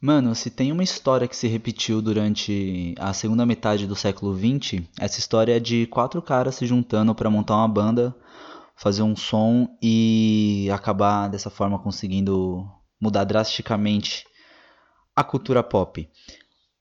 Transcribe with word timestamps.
Mano, 0.00 0.34
se 0.34 0.50
tem 0.50 0.70
uma 0.70 0.82
história 0.82 1.26
que 1.26 1.36
se 1.36 1.48
repetiu 1.48 2.02
durante 2.02 2.94
a 2.98 3.14
segunda 3.14 3.46
metade 3.46 3.86
do 3.86 3.96
século 3.96 4.36
XX, 4.36 4.82
essa 5.00 5.18
história 5.18 5.56
é 5.56 5.60
de 5.60 5.86
quatro 5.86 6.20
caras 6.20 6.56
se 6.56 6.66
juntando 6.66 7.14
para 7.14 7.30
montar 7.30 7.56
uma 7.56 7.68
banda, 7.68 8.14
fazer 8.76 9.02
um 9.02 9.16
som 9.16 9.66
e 9.80 10.68
acabar 10.70 11.28
dessa 11.28 11.48
forma 11.48 11.78
conseguindo 11.78 12.68
mudar 13.00 13.24
drasticamente 13.24 14.26
a 15.14 15.24
cultura 15.24 15.62
pop. 15.62 16.06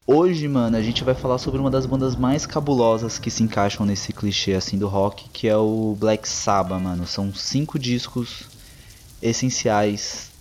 Hoje, 0.05 0.47
mano, 0.47 0.75
a 0.75 0.81
gente 0.81 1.03
vai 1.03 1.15
falar 1.15 1.37
sobre 1.37 1.59
uma 1.59 1.71
das 1.71 1.85
bandas 1.85 2.15
mais 2.17 2.45
cabulosas 2.45 3.17
que 3.17 3.31
se 3.31 3.41
encaixam 3.41 3.85
nesse 3.85 4.11
clichê 4.11 4.53
assim 4.53 4.77
do 4.77 4.87
rock, 4.89 5.29
que 5.29 5.47
é 5.47 5.57
o 5.57 5.95
Black 5.97 6.27
Sabbath, 6.27 6.81
mano. 6.81 7.07
São 7.07 7.33
cinco 7.33 7.79
discos 7.79 8.43
essenciais 9.21 10.34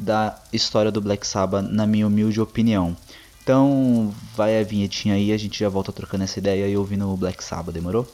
da 0.00 0.38
história 0.52 0.90
do 0.90 1.00
Black 1.00 1.26
Sabbath, 1.26 1.64
na 1.70 1.86
minha 1.86 2.06
humilde 2.06 2.40
opinião. 2.40 2.96
Então, 3.42 4.14
vai 4.36 4.60
a 4.60 4.64
vinhetinha 4.64 5.14
aí, 5.14 5.32
a 5.32 5.36
gente 5.36 5.58
já 5.58 5.68
volta 5.68 5.92
trocando 5.92 6.24
essa 6.24 6.38
ideia 6.38 6.68
e 6.68 6.76
ouvindo 6.76 7.08
o 7.12 7.16
Black 7.16 7.42
Sabbath, 7.42 7.74
demorou? 7.74 8.06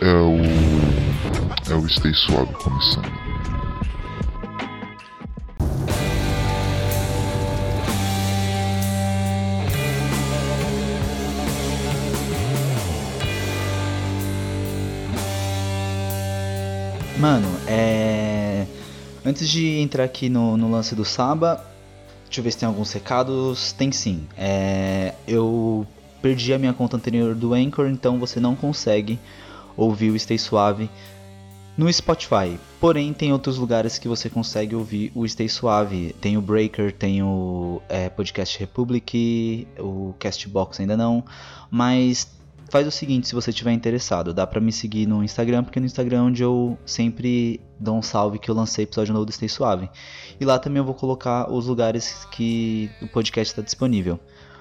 É 0.00 0.12
o. 0.12 0.38
É 1.70 1.74
o 1.74 1.88
Stay 1.88 2.14
Suave 2.14 2.52
começando. 2.54 3.37
Mano, 17.18 17.48
é. 17.66 18.64
Antes 19.24 19.48
de 19.48 19.78
entrar 19.78 20.04
aqui 20.04 20.28
no, 20.28 20.56
no 20.56 20.70
lance 20.70 20.94
do 20.94 21.04
Saba, 21.04 21.64
deixa 22.26 22.38
eu 22.38 22.44
ver 22.44 22.52
se 22.52 22.58
tem 22.58 22.68
alguns 22.68 22.92
recados. 22.92 23.72
Tem 23.72 23.90
sim. 23.90 24.26
É... 24.36 25.14
Eu 25.26 25.84
perdi 26.22 26.54
a 26.54 26.58
minha 26.58 26.72
conta 26.72 26.96
anterior 26.96 27.34
do 27.34 27.54
Anchor, 27.54 27.88
então 27.88 28.20
você 28.20 28.38
não 28.38 28.54
consegue 28.54 29.18
ouvir 29.76 30.10
o 30.10 30.18
Stay 30.18 30.38
Suave 30.38 30.88
no 31.76 31.92
Spotify. 31.92 32.56
Porém, 32.80 33.12
tem 33.12 33.32
outros 33.32 33.58
lugares 33.58 33.98
que 33.98 34.06
você 34.06 34.30
consegue 34.30 34.76
ouvir 34.76 35.10
o 35.12 35.26
Stay 35.28 35.48
Suave. 35.48 36.14
Tem 36.20 36.36
o 36.36 36.40
Breaker, 36.40 36.92
tem 36.92 37.20
o 37.20 37.82
é, 37.88 38.08
Podcast 38.08 38.56
Republic, 38.60 39.66
o 39.76 40.14
Castbox 40.20 40.78
ainda 40.78 40.96
não. 40.96 41.24
Mas 41.68 42.37
faz 42.68 42.86
o 42.86 42.90
seguinte, 42.90 43.26
se 43.26 43.34
você 43.34 43.50
estiver 43.50 43.72
interessado, 43.72 44.34
dá 44.34 44.46
para 44.46 44.60
me 44.60 44.70
seguir 44.70 45.06
no 45.06 45.24
Instagram, 45.24 45.64
porque 45.64 45.80
no 45.80 45.86
Instagram 45.86 46.18
é 46.18 46.22
onde 46.22 46.42
eu 46.42 46.78
sempre 46.84 47.60
dou 47.80 47.96
um 47.96 48.02
salve 48.02 48.38
que 48.38 48.50
eu 48.50 48.54
lancei 48.54 48.84
episódio 48.84 49.12
novo 49.12 49.24
do 49.24 49.32
Stay 49.32 49.48
Suave. 49.48 49.88
E 50.38 50.44
lá 50.44 50.58
também 50.58 50.78
eu 50.78 50.84
vou 50.84 50.94
colocar 50.94 51.50
os 51.50 51.66
lugares 51.66 52.26
que 52.30 52.90
o 53.00 53.08
podcast 53.08 53.52
está 53.52 53.62
disponível. 53.62 54.20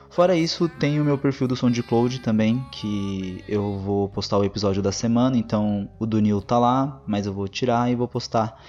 Fora 0.10 0.36
isso, 0.36 0.70
tem 0.70 1.00
o 1.02 1.04
meu 1.04 1.18
perfil 1.18 1.48
do 1.48 1.56
SoundCloud 1.56 2.20
também, 2.20 2.66
que 2.72 3.44
eu 3.48 3.78
vou 3.78 4.08
postar 4.08 4.38
o 4.38 4.44
episódio 4.44 4.82
da 4.82 4.92
semana, 4.92 5.38
então 5.38 5.90
o 6.00 6.06
do 6.06 6.22
Neil 6.22 6.42
tá 6.42 6.58
lá, 6.58 7.02
mas 7.06 7.26
eu 7.26 7.34
vou 7.34 7.48
tirar 7.48 7.92
e 7.92 7.96
vou 7.96 8.08
postar 8.08 8.64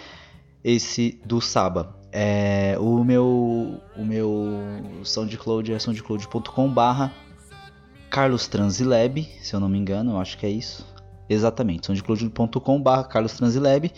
esse 0.65 1.21
do 1.25 1.41
Saba. 1.41 1.97
É, 2.11 2.77
o 2.81 3.05
meu 3.05 3.81
o 3.97 4.05
meu 4.05 4.59
SoundCloud 5.05 5.73
é 5.73 5.79
soundcloud.com 5.79 6.69
barra 6.69 7.13
Carlos 8.11 8.47
Transilab, 8.49 9.29
se 9.41 9.55
eu 9.55 9.61
não 9.61 9.69
me 9.69 9.79
engano, 9.79 10.13
eu 10.13 10.19
acho 10.19 10.39
que 10.39 10.47
é 10.47 10.51
isso. 10.51 10.87
Exatamente, 11.29 11.87
soundcloud.com.br 11.87 13.03
Carlos 13.09 13.35
Transilab. 13.35 13.93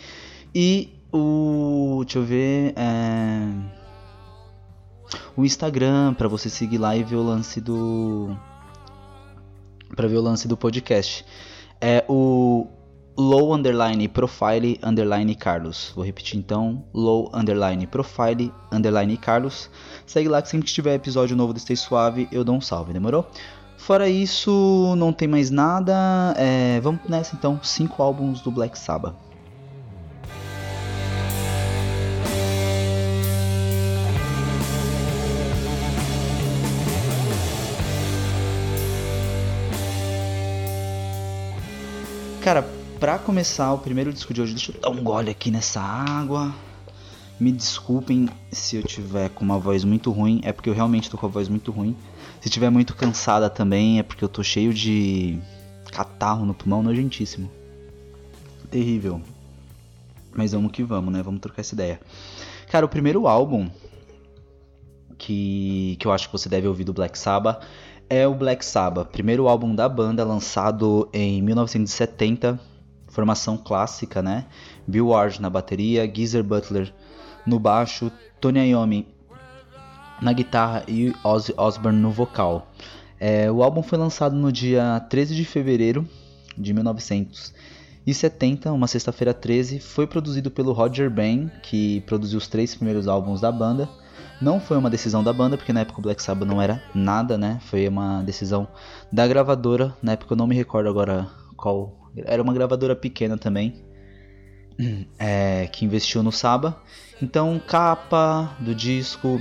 E 0.55 1.01
o. 1.13 2.03
Deixa 2.05 2.19
eu 2.19 2.25
ver. 2.25 2.75
É, 2.77 3.49
o 5.37 5.45
Instagram, 5.45 6.15
para 6.15 6.29
você 6.29 6.49
seguir 6.49 6.79
lá 6.79 6.97
e 6.97 7.03
ver 7.03 7.17
o 7.17 7.23
lance 7.23 7.61
do. 7.61 8.37
Para 9.95 10.09
ver 10.09 10.17
o 10.17 10.23
lance 10.23 10.49
do 10.49 10.57
podcast. 10.57 11.25
É 11.81 12.05
o 12.09 12.67
low 13.17 13.55
underline 13.55 14.09
profile 14.09 14.79
underline 14.83 15.35
Carlos. 15.35 15.93
Vou 15.95 16.05
repetir 16.05 16.39
então, 16.39 16.85
low 16.93 17.31
underline 17.35 17.87
profile 17.87 18.53
underline 18.73 19.17
Carlos. 19.17 19.71
Segue 20.07 20.29
lá 20.29 20.41
que 20.43 20.49
sempre 20.49 20.67
que 20.67 20.73
tiver 20.73 20.95
episódio 20.95 21.37
novo 21.37 21.53
do 21.53 21.61
Stay 21.61 21.77
Suave, 21.77 22.29
eu 22.33 22.45
dou 22.45 22.57
um 22.57 22.61
salve, 22.61 22.93
demorou? 22.93 23.29
Fora 23.81 24.09
isso, 24.09 24.95
não 24.97 25.13
tem 25.13 25.27
mais 25.27 25.51
nada. 25.51 25.95
É, 26.37 26.79
vamos 26.81 27.01
nessa 27.09 27.35
então, 27.35 27.59
cinco 27.63 28.03
álbuns 28.03 28.41
do 28.41 28.51
Black 28.51 28.79
Sabbath. 28.79 29.15
Cara, 42.43 42.63
pra 43.01 43.19
começar 43.19 43.73
o 43.73 43.79
primeiro 43.79 44.13
disco 44.13 44.33
de 44.33 44.41
hoje, 44.41 44.55
deixa 44.55 44.73
eu 44.73 44.81
dar 44.81 44.91
um 44.91 45.03
gole 45.03 45.31
aqui 45.31 45.51
nessa 45.51 45.81
água. 45.81 46.55
Me 47.41 47.51
desculpem 47.51 48.29
se 48.53 48.77
eu 48.77 48.83
tiver 48.83 49.31
com 49.31 49.43
uma 49.43 49.59
voz 49.59 49.83
muito 49.83 50.11
ruim, 50.11 50.43
é 50.45 50.53
porque 50.53 50.69
eu 50.69 50.75
realmente 50.75 51.09
tô 51.09 51.17
com 51.17 51.25
a 51.25 51.29
voz 51.31 51.49
muito 51.49 51.73
ruim. 51.73 51.97
Se 52.39 52.51
tiver 52.51 52.69
muito 52.69 52.95
cansada 52.95 53.49
também, 53.49 53.99
é 53.99 54.03
porque 54.03 54.23
eu 54.23 54.29
tô 54.29 54.43
cheio 54.43 54.75
de 54.75 55.39
catarro 55.91 56.45
no 56.45 56.53
pulmão, 56.53 56.83
nojentíssimo. 56.83 57.51
Terrível. 58.71 59.23
Mas 60.35 60.53
vamos 60.53 60.71
que 60.71 60.83
vamos, 60.83 61.13
né? 61.13 61.23
Vamos 61.23 61.41
trocar 61.41 61.63
essa 61.63 61.75
ideia. 61.75 61.99
Cara, 62.71 62.85
o 62.85 62.89
primeiro 62.91 63.27
álbum 63.27 63.71
que, 65.17 65.97
que 65.99 66.07
eu 66.07 66.13
acho 66.13 66.27
que 66.29 66.33
você 66.33 66.49
deve 66.49 66.69
ouvir 66.69 66.85
do 66.85 66.93
Black 66.93 67.19
Sabbath 67.19 67.63
é 68.09 68.27
o 68.27 68.35
Black 68.35 68.63
Sabbath, 68.65 69.09
primeiro 69.09 69.49
álbum 69.49 69.75
da 69.75 69.89
banda 69.89 70.25
lançado 70.25 71.09
em 71.13 71.41
1970, 71.41 72.61
formação 73.09 73.57
clássica, 73.57 74.21
né? 74.21 74.47
Bill 74.87 75.09
Ward 75.09 75.41
na 75.41 75.49
bateria, 75.49 76.11
Geezer 76.13 76.45
Butler 76.45 76.93
no 77.47 77.59
baixo, 77.59 78.11
Tony 78.41 78.71
Iommi 78.71 79.07
na 80.21 80.33
guitarra 80.33 80.85
e 80.87 81.15
Ozzy 81.25 81.55
Osbourne 81.57 81.99
no 81.99 82.11
vocal. 82.11 82.71
É, 83.19 83.51
o 83.51 83.63
álbum 83.63 83.83
foi 83.83 83.99
lançado 83.99 84.37
no 84.37 84.53
dia 84.53 85.01
13 85.09 85.35
de 85.35 85.45
fevereiro 85.45 86.07
de 86.57 86.73
1970, 86.73 88.73
uma 88.73 88.87
sexta-feira 88.87 89.35
13. 89.35 89.81
Foi 89.81 90.07
produzido 90.07 90.51
pelo 90.51 90.73
Roger 90.73 91.11
Ben, 91.11 91.51
que 91.63 92.01
produziu 92.03 92.39
os 92.39 92.49
três 92.49 92.75
primeiros 92.75 93.09
álbuns 93.09 93.41
da 93.41 93.51
banda. 93.51 93.89
Não 94.41 94.59
foi 94.59 94.79
uma 94.79 94.89
decisão 94.89 95.23
da 95.23 95.33
banda, 95.33 95.57
porque 95.57 95.73
na 95.73 95.81
época 95.81 95.99
o 95.99 96.03
Black 96.03 96.23
Sabbath 96.23 96.49
não 96.49 96.63
era 96.63 96.83
nada, 96.95 97.37
né? 97.37 97.59
Foi 97.67 97.87
uma 97.87 98.23
decisão 98.23 98.67
da 99.13 99.27
gravadora. 99.27 99.95
Na 100.03 100.13
época 100.13 100.33
eu 100.33 100.37
não 100.37 100.47
me 100.47 100.55
recordo 100.55 100.89
agora 100.89 101.29
qual. 101.57 102.11
Era 102.17 102.43
uma 102.43 102.53
gravadora 102.53 102.97
pequena 102.97 103.37
também, 103.37 103.85
é, 105.19 105.69
que 105.73 105.85
investiu 105.85 106.23
no 106.23 106.33
Saba. 106.33 106.81
Então, 107.23 107.61
capa 107.67 108.57
do 108.59 108.75
disco, 108.75 109.41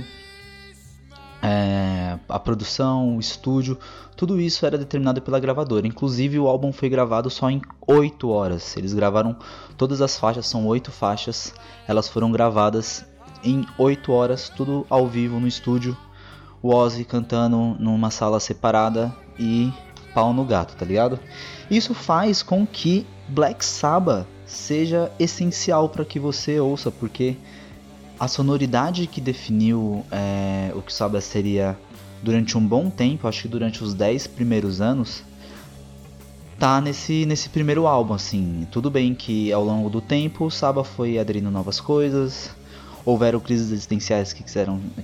é, 1.42 2.18
a 2.28 2.38
produção, 2.38 3.16
o 3.16 3.20
estúdio, 3.20 3.78
tudo 4.16 4.40
isso 4.40 4.66
era 4.66 4.76
determinado 4.76 5.22
pela 5.22 5.40
gravadora. 5.40 5.86
Inclusive 5.86 6.38
o 6.38 6.46
álbum 6.46 6.72
foi 6.72 6.88
gravado 6.88 7.30
só 7.30 7.50
em 7.50 7.62
8 7.86 8.28
horas. 8.28 8.76
Eles 8.76 8.92
gravaram 8.92 9.36
todas 9.76 10.02
as 10.02 10.18
faixas, 10.18 10.46
são 10.46 10.66
8 10.66 10.90
faixas. 10.90 11.54
Elas 11.88 12.08
foram 12.08 12.30
gravadas 12.30 13.04
em 13.42 13.64
8 13.78 14.12
horas, 14.12 14.50
tudo 14.50 14.86
ao 14.90 15.06
vivo 15.06 15.40
no 15.40 15.48
estúdio. 15.48 15.96
O 16.62 16.74
Ozzy 16.74 17.06
cantando 17.06 17.74
numa 17.78 18.10
sala 18.10 18.38
separada 18.38 19.14
e 19.38 19.72
pau 20.12 20.34
no 20.34 20.44
gato, 20.44 20.76
tá 20.76 20.84
ligado? 20.84 21.18
Isso 21.70 21.94
faz 21.94 22.42
com 22.42 22.66
que 22.66 23.06
Black 23.28 23.64
Sabbath 23.64 24.26
seja 24.50 25.10
essencial 25.18 25.88
para 25.88 26.04
que 26.04 26.18
você 26.18 26.58
ouça, 26.58 26.90
porque 26.90 27.36
a 28.18 28.26
sonoridade 28.26 29.06
que 29.06 29.20
definiu 29.20 30.04
é, 30.10 30.72
o 30.74 30.82
que 30.82 30.92
Sabbath 30.92 31.22
seria 31.22 31.78
durante 32.22 32.58
um 32.58 32.66
bom 32.66 32.90
tempo, 32.90 33.26
acho 33.26 33.42
que 33.42 33.48
durante 33.48 33.82
os 33.82 33.94
10 33.94 34.26
primeiros 34.26 34.80
anos, 34.80 35.22
tá 36.58 36.80
nesse, 36.80 37.24
nesse 37.24 37.48
primeiro 37.48 37.86
álbum, 37.86 38.12
assim. 38.12 38.66
Tudo 38.70 38.90
bem 38.90 39.14
que 39.14 39.52
ao 39.52 39.64
longo 39.64 39.88
do 39.88 40.00
tempo 40.00 40.44
o 40.46 40.50
Sabbath 40.50 40.86
foi 40.86 41.18
aderindo 41.18 41.50
novas 41.50 41.80
coisas, 41.80 42.50
houveram 43.04 43.40
crises 43.40 43.70
existenciais 43.70 44.32
que, 44.32 44.44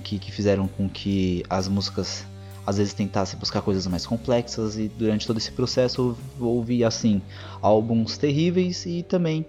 que, 0.03 0.19
que 0.19 0.31
fizeram 0.31 0.67
com 0.67 0.87
que 0.87 1.43
as 1.49 1.67
músicas 1.67 2.25
às 2.67 2.77
vezes 2.77 2.93
tentassem 2.93 3.39
buscar 3.39 3.61
coisas 3.61 3.87
mais 3.87 4.05
complexas 4.05 4.77
e 4.77 4.89
durante 4.89 5.25
todo 5.25 5.37
esse 5.37 5.51
processo 5.51 6.17
houve 6.37 6.83
assim 6.83 7.21
álbuns 7.61 8.17
terríveis 8.17 8.85
e 8.85 9.03
também 9.03 9.45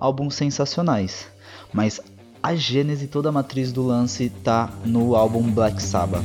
álbuns 0.00 0.34
sensacionais. 0.34 1.26
Mas 1.70 2.00
a 2.42 2.54
gênese 2.54 3.06
toda 3.06 3.28
a 3.28 3.32
matriz 3.32 3.72
do 3.72 3.86
lance 3.86 4.30
tá 4.42 4.72
no 4.86 5.14
álbum 5.14 5.42
Black 5.52 5.82
Sabbath. 5.82 6.24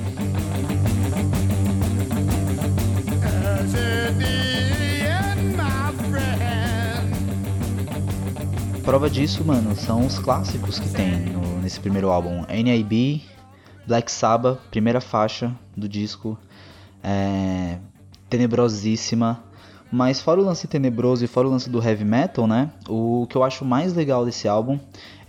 prova 8.88 9.10
disso, 9.10 9.44
mano, 9.44 9.76
são 9.76 10.06
os 10.06 10.18
clássicos 10.18 10.80
que 10.80 10.88
tem 10.88 11.20
no, 11.20 11.60
nesse 11.62 11.78
primeiro 11.78 12.10
álbum. 12.10 12.46
NIB, 12.48 13.22
Black 13.88 14.12
Sabbath, 14.12 14.60
primeira 14.70 15.00
faixa 15.00 15.56
do 15.76 15.88
disco, 15.88 16.38
é, 17.02 17.80
tenebrosíssima. 18.30 19.42
Mas 19.90 20.20
fora 20.20 20.42
o 20.42 20.44
lance 20.44 20.68
tenebroso 20.68 21.24
e 21.24 21.28
fora 21.28 21.48
o 21.48 21.52
lance 21.52 21.70
do 21.70 21.82
heavy 21.82 22.04
metal, 22.04 22.46
né? 22.46 22.70
O 22.90 23.26
que 23.30 23.38
eu 23.38 23.44
acho 23.44 23.64
mais 23.64 23.94
legal 23.94 24.26
desse 24.26 24.46
álbum 24.46 24.78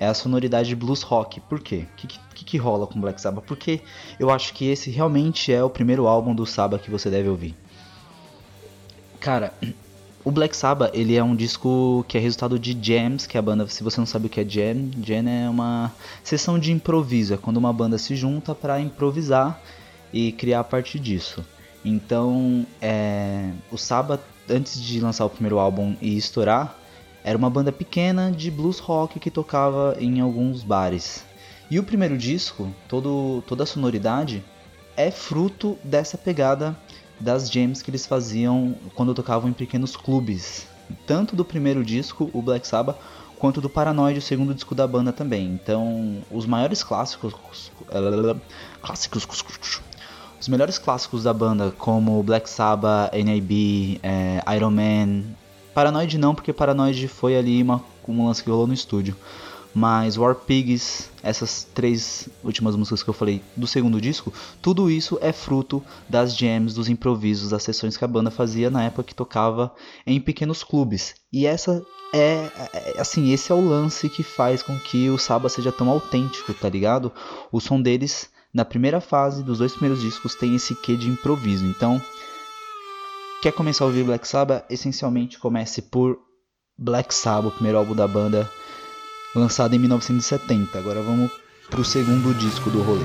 é 0.01 0.09
a 0.09 0.15
sonoridade 0.15 0.75
blues 0.75 1.03
rock. 1.03 1.41
Por 1.43 1.61
quê? 1.61 1.87
O 1.93 1.97
que, 1.97 2.09
que, 2.09 2.45
que 2.45 2.57
rola 2.57 2.85
com 2.85 3.01
Black 3.01 3.21
Sabbath? 3.21 3.45
Porque 3.45 3.81
eu 4.19 4.31
acho 4.31 4.53
que 4.53 4.67
esse 4.67 4.91
realmente 4.91 5.53
é 5.53 5.63
o 5.63 5.71
primeiro 5.71 6.09
álbum 6.09 6.35
do 6.35 6.45
Sabbath 6.45 6.83
que 6.83 6.91
você 6.91 7.09
deve 7.09 7.29
ouvir. 7.29 7.55
Cara, 9.21 9.53
o 10.25 10.31
Black 10.31 10.57
Sabbath, 10.57 10.91
ele 10.95 11.17
é 11.17 11.23
um 11.23 11.35
disco 11.35 12.05
que 12.09 12.19
é 12.19 12.21
resultado 12.21 12.59
de 12.59 12.77
jams, 12.81 13.27
que 13.27 13.37
é 13.37 13.41
a 13.41 13.43
banda, 13.43 13.67
se 13.69 13.83
você 13.83 14.01
não 14.01 14.07
sabe 14.07 14.27
o 14.27 14.29
que 14.29 14.41
é 14.41 14.45
jam, 14.45 14.91
jam 15.03 15.29
é 15.29 15.49
uma 15.49 15.93
sessão 16.23 16.59
de 16.59 16.73
improviso, 16.73 17.35
é 17.35 17.37
quando 17.37 17.57
uma 17.57 17.73
banda 17.73 17.97
se 17.99 18.17
junta 18.17 18.55
para 18.55 18.81
improvisar 18.81 19.61
e 20.13 20.33
criar 20.33 20.61
a 20.61 20.65
partir 20.65 20.99
disso. 20.99 21.45
Então, 21.85 22.67
é, 22.81 23.51
o 23.71 23.79
Sabbath, 23.79 24.21
antes 24.51 24.83
de 24.83 25.01
lançar 25.01 25.25
o 25.25 25.31
primeiro 25.31 25.59
álbum 25.59 25.95
e 26.01 26.17
estourar, 26.17 26.77
era 27.23 27.39
uma 27.39 27.51
banda 27.51 27.71
pequena 27.71 28.31
de 28.31 28.51
blues 28.51 28.79
rock 28.79 29.21
que 29.21 29.31
tocava 29.31 29.97
em 30.01 30.21
alguns 30.21 30.63
bares. 30.63 31.25
E 31.71 31.79
o 31.79 31.85
primeiro 31.85 32.17
disco, 32.17 32.73
todo, 32.89 33.43
toda 33.47 33.63
a 33.63 33.67
sonoridade, 33.67 34.43
é 34.97 35.11
fruto 35.11 35.79
dessa 35.85 36.19
pegada 36.19 36.77
das 37.21 37.51
jams 37.51 37.83
que 37.83 37.91
eles 37.91 38.07
faziam 38.07 38.75
quando 38.95 39.15
tocavam 39.15 39.49
em 39.49 39.53
pequenos 39.53 39.97
clubes. 39.97 40.67
Tanto 41.07 41.37
do 41.37 41.45
primeiro 41.45 41.85
disco, 41.85 42.31
o 42.33 42.41
Black 42.41 42.67
Sabbath, 42.67 42.97
quanto 43.39 43.61
do 43.61 43.69
Paranoid, 43.69 44.19
o 44.19 44.23
segundo 44.23 44.55
disco 44.55 44.75
da 44.75 44.87
banda 44.87 45.13
também. 45.13 45.47
Então, 45.47 46.19
os 46.31 46.47
maiores 46.47 46.83
clássicos. 46.83 47.35
Clássicos. 48.81 49.81
Os 50.41 50.49
melhores 50.49 50.79
clássicos 50.79 51.25
da 51.25 51.33
banda, 51.35 51.73
como 51.77 52.23
Black 52.23 52.49
Sabbath, 52.49 53.13
NIB, 53.13 54.01
é, 54.03 54.43
Iron 54.57 54.71
Man. 54.71 55.25
Paranoid 55.75 56.17
não, 56.17 56.35
porque 56.35 56.53
Paranoid 56.53 57.09
foi 57.09 57.37
ali 57.37 57.63
uma, 57.63 57.83
um 58.07 58.27
lance 58.27 58.43
que 58.43 58.51
rolou 58.51 58.67
no 58.67 58.75
estúdio. 58.75 59.17
Mas 59.75 60.17
War 60.17 60.35
Pigs, 60.35 61.11
essas 61.23 61.67
três 61.75 62.29
últimas 62.45 62.77
músicas 62.77 63.03
que 63.03 63.11
eu 63.11 63.15
falei 63.15 63.43
do 63.57 63.67
segundo 63.67 64.01
disco, 64.01 64.33
tudo 64.63 64.91
isso 64.91 65.19
é 65.21 65.33
fruto 65.33 65.83
das 66.09 66.37
jams, 66.37 66.75
dos 66.75 66.89
improvisos, 66.89 67.51
das 67.51 67.63
sessões 67.63 67.97
que 67.97 68.05
a 68.05 68.09
banda 68.09 68.31
fazia 68.31 68.71
na 68.71 68.85
época 68.85 69.05
que 69.05 69.15
tocava 69.15 69.75
em 70.07 70.21
pequenos 70.21 70.63
clubes. 70.63 71.15
E 71.33 71.47
essa 71.47 71.85
é, 72.13 72.51
é 72.73 72.95
assim, 72.99 73.33
esse 73.33 73.53
é 73.53 73.55
o 73.55 73.67
lance 73.67 74.09
que 74.09 74.23
faz 74.23 74.63
com 74.63 74.79
que 74.79 75.11
o 75.11 75.19
Saba 75.19 75.49
seja 75.49 75.73
tão 75.73 75.89
autêntico, 75.89 76.55
tá 76.55 76.69
ligado? 76.69 77.13
O 77.53 77.61
som 77.61 77.81
deles 77.81 78.31
na 78.53 78.65
primeira 78.65 79.01
fase 79.01 79.43
dos 79.43 79.59
dois 79.59 79.73
primeiros 79.73 80.01
discos 80.01 80.35
tem 80.35 80.55
esse 80.55 80.75
quê 80.75 80.97
de 80.97 81.09
improviso. 81.09 81.67
Então, 81.67 82.01
quer 83.43 83.53
começar 83.53 83.85
a 83.85 83.89
ouvir 83.89 84.05
Black 84.05 84.27
Sabbath? 84.27 84.65
Essencialmente 84.71 85.39
comece 85.39 85.83
por 85.83 86.19
Black 86.77 87.15
Sabbath, 87.15 87.53
o 87.53 87.55
primeiro 87.55 87.79
álbum 87.79 87.95
da 87.95 88.09
banda 88.09 88.51
lançado 89.35 89.75
em 89.75 89.79
1970. 89.79 90.79
Agora 90.79 91.03
vamos 91.03 91.31
pro 91.71 91.85
segundo 91.85 92.35
disco 92.35 92.71
do 92.71 92.83
rolê. 92.83 93.05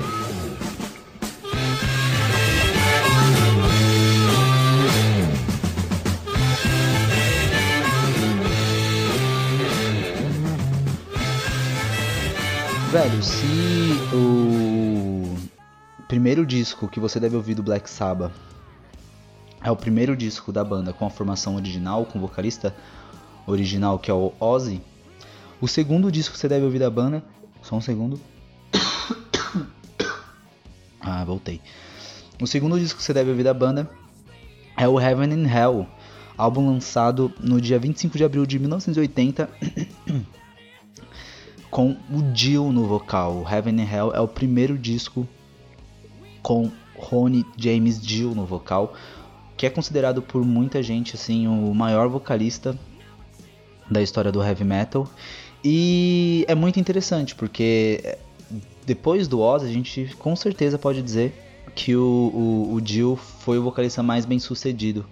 Velho, 12.90 13.22
se 13.24 13.98
o 14.14 15.36
primeiro 16.06 16.46
disco 16.46 16.86
que 16.86 17.00
você 17.00 17.18
deve 17.18 17.34
ouvir 17.34 17.54
do 17.54 17.62
Black 17.62 17.90
Sabbath 17.90 18.32
é 19.60 19.70
o 19.70 19.74
primeiro 19.74 20.16
disco 20.16 20.52
da 20.52 20.62
banda 20.62 20.92
com 20.92 21.04
a 21.04 21.10
formação 21.10 21.56
original, 21.56 22.04
com 22.06 22.18
o 22.18 22.22
vocalista 22.22 22.72
original 23.48 23.98
que 23.98 24.12
é 24.12 24.14
o 24.14 24.32
Ozzy, 24.38 24.80
o 25.64 25.68
segundo 25.68 26.12
disco 26.12 26.34
que 26.34 26.38
você 26.38 26.46
deve 26.46 26.66
ouvir 26.66 26.78
da 26.78 26.90
banda. 26.90 27.24
Só 27.62 27.74
um 27.74 27.80
segundo. 27.80 28.20
ah, 31.00 31.24
voltei. 31.24 31.58
O 32.38 32.46
segundo 32.46 32.78
disco 32.78 32.98
que 32.98 33.02
você 33.02 33.14
deve 33.14 33.30
ouvir 33.30 33.44
da 33.44 33.54
banda 33.54 33.90
é 34.76 34.86
o 34.86 35.00
Heaven 35.00 35.32
and 35.32 35.48
Hell, 35.48 35.86
álbum 36.36 36.66
lançado 36.66 37.32
no 37.40 37.62
dia 37.62 37.78
25 37.78 38.18
de 38.18 38.24
abril 38.24 38.44
de 38.44 38.58
1980, 38.58 39.48
com 41.70 41.96
o 42.10 42.34
Jill 42.34 42.70
no 42.70 42.86
vocal. 42.86 43.46
Heaven 43.50 43.80
and 43.80 43.90
Hell 43.90 44.12
é 44.12 44.20
o 44.20 44.28
primeiro 44.28 44.76
disco 44.76 45.26
com 46.42 46.70
Ronnie 46.94 47.46
James 47.56 47.98
Dio 47.98 48.34
no 48.34 48.44
vocal, 48.44 48.92
que 49.56 49.64
é 49.64 49.70
considerado 49.70 50.20
por 50.20 50.44
muita 50.44 50.82
gente 50.82 51.14
assim 51.14 51.48
o 51.48 51.74
maior 51.74 52.06
vocalista 52.06 52.78
da 53.90 54.02
história 54.02 54.30
do 54.30 54.42
heavy 54.42 54.64
metal 54.64 55.08
e 55.64 56.44
é 56.46 56.54
muito 56.54 56.78
interessante, 56.78 57.34
porque 57.34 58.18
depois 58.84 59.26
do 59.26 59.40
Oz, 59.40 59.62
a 59.62 59.68
gente 59.68 60.14
com 60.18 60.36
certeza 60.36 60.78
pode 60.78 61.00
dizer 61.00 61.32
que 61.74 61.96
o, 61.96 62.02
o, 62.02 62.74
o 62.74 62.86
Jill 62.86 63.16
foi 63.16 63.58
o 63.58 63.62
vocalista 63.62 64.02
mais 64.02 64.26
bem 64.26 64.38
sucedido 64.38 65.06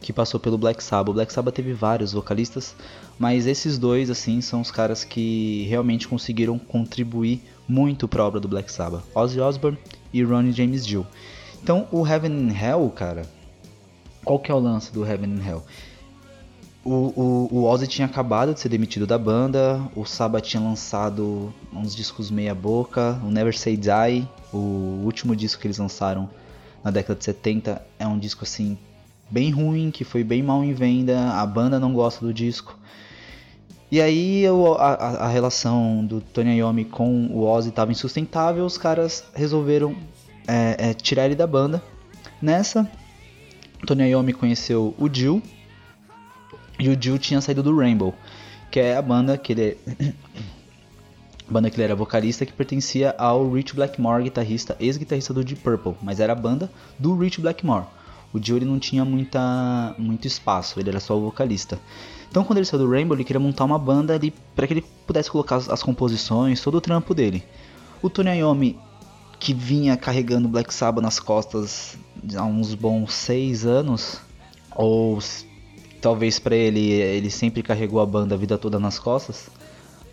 que 0.00 0.12
passou 0.12 0.38
pelo 0.38 0.58
Black 0.58 0.84
Sabbath. 0.84 1.10
O 1.10 1.14
Black 1.14 1.32
Sabbath 1.32 1.54
teve 1.54 1.72
vários 1.72 2.12
vocalistas, 2.12 2.76
mas 3.18 3.46
esses 3.46 3.78
dois, 3.78 4.10
assim, 4.10 4.42
são 4.42 4.60
os 4.60 4.70
caras 4.70 5.02
que 5.02 5.64
realmente 5.68 6.06
conseguiram 6.06 6.58
contribuir 6.58 7.42
muito 7.66 8.06
para 8.06 8.22
a 8.22 8.26
obra 8.26 8.38
do 8.38 8.46
Black 8.46 8.70
Sabbath. 8.70 9.02
Ozzy 9.14 9.40
Osbourne 9.40 9.78
e 10.12 10.22
Ronnie 10.22 10.52
James 10.52 10.86
Dio. 10.86 11.06
Então, 11.62 11.88
o 11.90 12.06
Heaven 12.06 12.50
and 12.50 12.52
Hell, 12.52 12.92
cara, 12.94 13.22
qual 14.22 14.38
que 14.38 14.50
é 14.50 14.54
o 14.54 14.58
lance 14.58 14.92
do 14.92 15.06
Heaven 15.06 15.36
and 15.36 15.48
Hell? 15.48 15.62
O, 16.84 16.90
o, 16.90 17.48
o 17.50 17.64
Ozzy 17.64 17.86
tinha 17.86 18.06
acabado 18.06 18.52
de 18.52 18.60
ser 18.60 18.68
demitido 18.68 19.06
da 19.06 19.16
banda, 19.16 19.80
o 19.96 20.04
Saba 20.04 20.38
tinha 20.38 20.62
lançado 20.62 21.52
uns 21.72 21.96
discos 21.96 22.30
meia 22.30 22.54
boca, 22.54 23.18
o 23.24 23.30
Never 23.30 23.56
Say 23.56 23.74
Die, 23.74 24.28
o 24.52 25.00
último 25.02 25.34
disco 25.34 25.62
que 25.62 25.66
eles 25.66 25.78
lançaram 25.78 26.28
na 26.84 26.90
década 26.90 27.18
de 27.18 27.24
70 27.24 27.82
é 27.98 28.06
um 28.06 28.18
disco 28.18 28.44
assim 28.44 28.76
bem 29.30 29.50
ruim, 29.50 29.90
que 29.90 30.04
foi 30.04 30.22
bem 30.22 30.42
mal 30.42 30.62
em 30.62 30.74
venda, 30.74 31.30
a 31.30 31.46
banda 31.46 31.80
não 31.80 31.94
gosta 31.94 32.24
do 32.24 32.34
disco. 32.34 32.78
E 33.90 34.00
aí 34.00 34.44
a, 34.78 35.24
a, 35.24 35.28
relação 35.28 36.04
do 36.04 36.20
Tony 36.20 36.58
Iommi 36.58 36.84
com 36.84 37.28
o 37.28 37.46
Ozzy 37.46 37.70
estava 37.70 37.92
insustentável, 37.92 38.64
os 38.64 38.76
caras 38.76 39.24
resolveram 39.34 39.96
é, 40.46 40.90
é, 40.90 40.94
tirar 40.94 41.24
ele 41.24 41.34
da 41.34 41.46
banda. 41.46 41.82
Nessa, 42.42 42.90
Tony 43.86 44.10
Iommi 44.10 44.34
conheceu 44.34 44.94
o 44.98 45.08
Jill, 45.10 45.42
e 46.78 46.88
o 46.88 47.00
Jill 47.00 47.18
tinha 47.18 47.40
saído 47.40 47.62
do 47.62 47.76
Rainbow, 47.76 48.14
que 48.70 48.80
é 48.80 48.96
a 48.96 49.02
banda 49.02 49.38
que 49.38 49.52
ele 49.52 49.78
banda 51.48 51.70
que 51.70 51.76
ele 51.76 51.84
era 51.84 51.94
vocalista 51.94 52.46
que 52.46 52.52
pertencia 52.52 53.14
ao 53.18 53.50
Rich 53.52 53.74
Blackmore, 53.74 54.24
guitarrista, 54.24 54.76
ex-guitarrista 54.80 55.32
do 55.32 55.44
Deep 55.44 55.60
Purple, 55.62 55.94
mas 56.02 56.20
era 56.20 56.32
a 56.32 56.36
banda 56.36 56.70
do 56.98 57.16
Rich 57.16 57.40
Blackmore. 57.40 57.86
O 58.32 58.42
Jill 58.42 58.56
ele 58.56 58.64
não 58.64 58.80
tinha 58.80 59.04
muita, 59.04 59.94
muito 59.96 60.26
espaço, 60.26 60.80
ele 60.80 60.88
era 60.88 60.98
só 60.98 61.16
o 61.16 61.20
vocalista. 61.20 61.78
Então 62.28 62.42
quando 62.42 62.58
ele 62.58 62.66
saiu 62.66 62.80
do 62.80 62.90
Rainbow, 62.90 63.16
ele 63.16 63.22
queria 63.22 63.38
montar 63.38 63.64
uma 63.64 63.78
banda 63.78 64.14
ali 64.14 64.34
para 64.56 64.66
que 64.66 64.72
ele 64.72 64.84
pudesse 65.06 65.30
colocar 65.30 65.56
as, 65.56 65.68
as, 65.68 65.82
composições, 65.82 66.60
todo 66.60 66.76
o 66.76 66.80
trampo 66.80 67.14
dele. 67.14 67.44
O 68.02 68.10
Tony 68.10 68.38
Iommi, 68.38 68.76
que 69.38 69.54
vinha 69.54 69.96
carregando 69.96 70.48
Black 70.48 70.74
Sabbath 70.74 71.04
nas 71.04 71.20
costas 71.20 71.96
há 72.34 72.44
uns 72.44 72.74
bons 72.74 73.14
seis 73.14 73.64
anos, 73.64 74.20
ou 74.74 75.20
talvez 76.04 76.38
para 76.38 76.54
ele 76.54 76.92
ele 76.92 77.30
sempre 77.30 77.62
carregou 77.62 77.98
a 77.98 78.04
banda 78.04 78.34
a 78.34 78.38
vida 78.38 78.58
toda 78.58 78.78
nas 78.78 78.98
costas, 78.98 79.48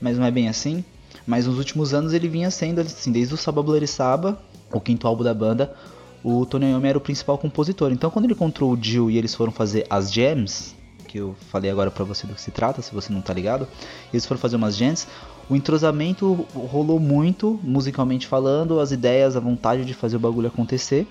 mas 0.01 0.17
não 0.17 0.25
é 0.25 0.31
bem 0.31 0.47
assim. 0.47 0.85
Mas 1.27 1.45
nos 1.45 1.57
últimos 1.57 1.93
anos 1.93 2.13
ele 2.13 2.29
vinha 2.29 2.49
sendo 2.49 2.79
assim, 2.79 3.11
desde 3.11 3.33
o 3.33 3.37
Saba 3.37 3.61
Bloody 3.61 3.87
Saba, 3.87 4.41
o 4.71 4.79
quinto 4.79 5.05
álbum 5.05 5.21
da 5.21 5.33
banda, 5.33 5.75
o 6.23 6.45
Tony 6.45 6.71
Iommi 6.71 6.87
era 6.87 6.97
o 6.97 7.01
principal 7.01 7.37
compositor. 7.37 7.91
Então 7.91 8.09
quando 8.09 8.23
ele 8.23 8.33
encontrou 8.33 8.71
o 8.71 8.81
Jill 8.81 9.11
e 9.11 9.17
eles 9.17 9.35
foram 9.35 9.51
fazer 9.51 9.85
as 9.89 10.09
jams, 10.09 10.73
que 11.09 11.17
eu 11.17 11.35
falei 11.49 11.69
agora 11.69 11.91
para 11.91 12.05
você 12.05 12.25
do 12.25 12.35
que 12.35 12.41
se 12.41 12.51
trata, 12.51 12.81
se 12.81 12.93
você 12.93 13.11
não 13.11 13.19
tá 13.19 13.33
ligado, 13.33 13.67
eles 14.13 14.25
foram 14.25 14.39
fazer 14.39 14.55
umas 14.55 14.77
jams, 14.77 15.05
o 15.49 15.57
entrosamento 15.57 16.47
rolou 16.55 17.01
muito, 17.01 17.59
musicalmente 17.61 18.27
falando, 18.27 18.79
as 18.79 18.93
ideias, 18.93 19.35
a 19.35 19.41
vontade 19.41 19.83
de 19.83 19.93
fazer 19.93 20.15
o 20.15 20.19
bagulho 20.21 20.47
acontecer. 20.47 21.05